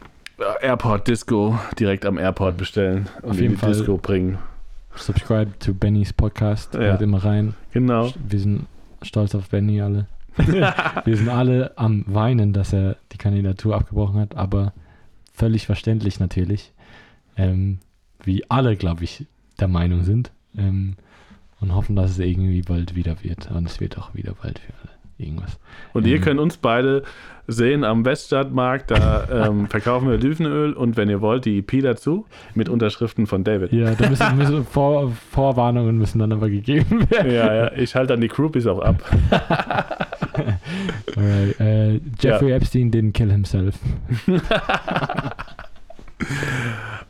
[0.61, 3.71] Airport Disco direkt am Airport bestellen und Auf in jeden die Fall.
[3.73, 4.37] Disco bringen.
[4.95, 6.73] subscribe to Bennys Podcast.
[6.73, 6.81] Ja.
[6.81, 7.55] Hört immer rein.
[7.71, 8.11] Genau.
[8.27, 8.67] Wir sind
[9.01, 10.07] stolz auf Benny alle.
[11.05, 14.73] Wir sind alle am Weinen, dass er die Kandidatur abgebrochen hat, aber
[15.33, 16.71] völlig verständlich natürlich.
[17.35, 17.79] Ähm,
[18.23, 19.25] wie alle, glaube ich,
[19.59, 20.31] der Meinung sind.
[20.55, 20.95] Ähm,
[21.59, 23.49] und hoffen, dass es irgendwie bald wieder wird.
[23.49, 25.59] Und es wird auch wieder bald für alle irgendwas.
[25.93, 26.21] Und ihr Ähm.
[26.21, 27.03] könnt uns beide
[27.47, 28.91] sehen am Weststadtmarkt.
[28.91, 33.43] Da ähm, verkaufen wir Olivenöl und wenn ihr wollt, die EP dazu mit Unterschriften von
[33.43, 33.71] David.
[33.71, 37.31] Ja, da müssen, müssen Vor, Vorwarnungen müssen dann aber gegeben werden.
[37.31, 39.01] Ja, ja, ich halte dann die Groupies auch ab.
[41.15, 43.79] Alright, äh, Jeffrey Epstein didn't kill himself.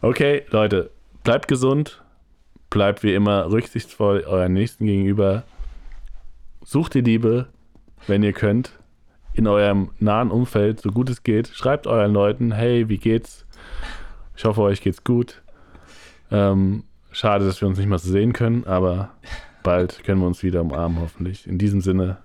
[0.01, 0.91] Okay, Leute,
[1.23, 2.01] bleibt gesund,
[2.69, 5.43] bleibt wie immer rücksichtsvoll euren Nächsten gegenüber
[6.63, 7.47] sucht die Liebe,
[8.07, 8.71] wenn ihr könnt,
[9.33, 11.49] in eurem nahen Umfeld, so gut es geht.
[11.49, 13.45] Schreibt euren Leuten, hey, wie geht's?
[14.35, 15.41] Ich hoffe, euch geht's gut.
[16.31, 19.11] Ähm, schade, dass wir uns nicht mal so sehen können, aber
[19.63, 21.45] bald können wir uns wieder umarmen, hoffentlich.
[21.47, 22.17] In diesem Sinne,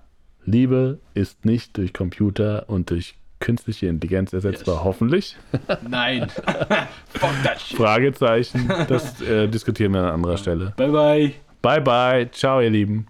[0.44, 4.84] Liebe ist nicht durch Computer und durch künstliche Intelligenz ersetzbar, Yes.
[4.84, 5.36] hoffentlich.
[5.88, 6.28] Nein.
[7.76, 10.72] Fragezeichen, das äh, diskutieren wir an anderer Stelle.
[10.76, 11.32] Bye bye.
[11.60, 12.30] Bye, bye.
[12.32, 13.06] Ciao, ihr Lieben.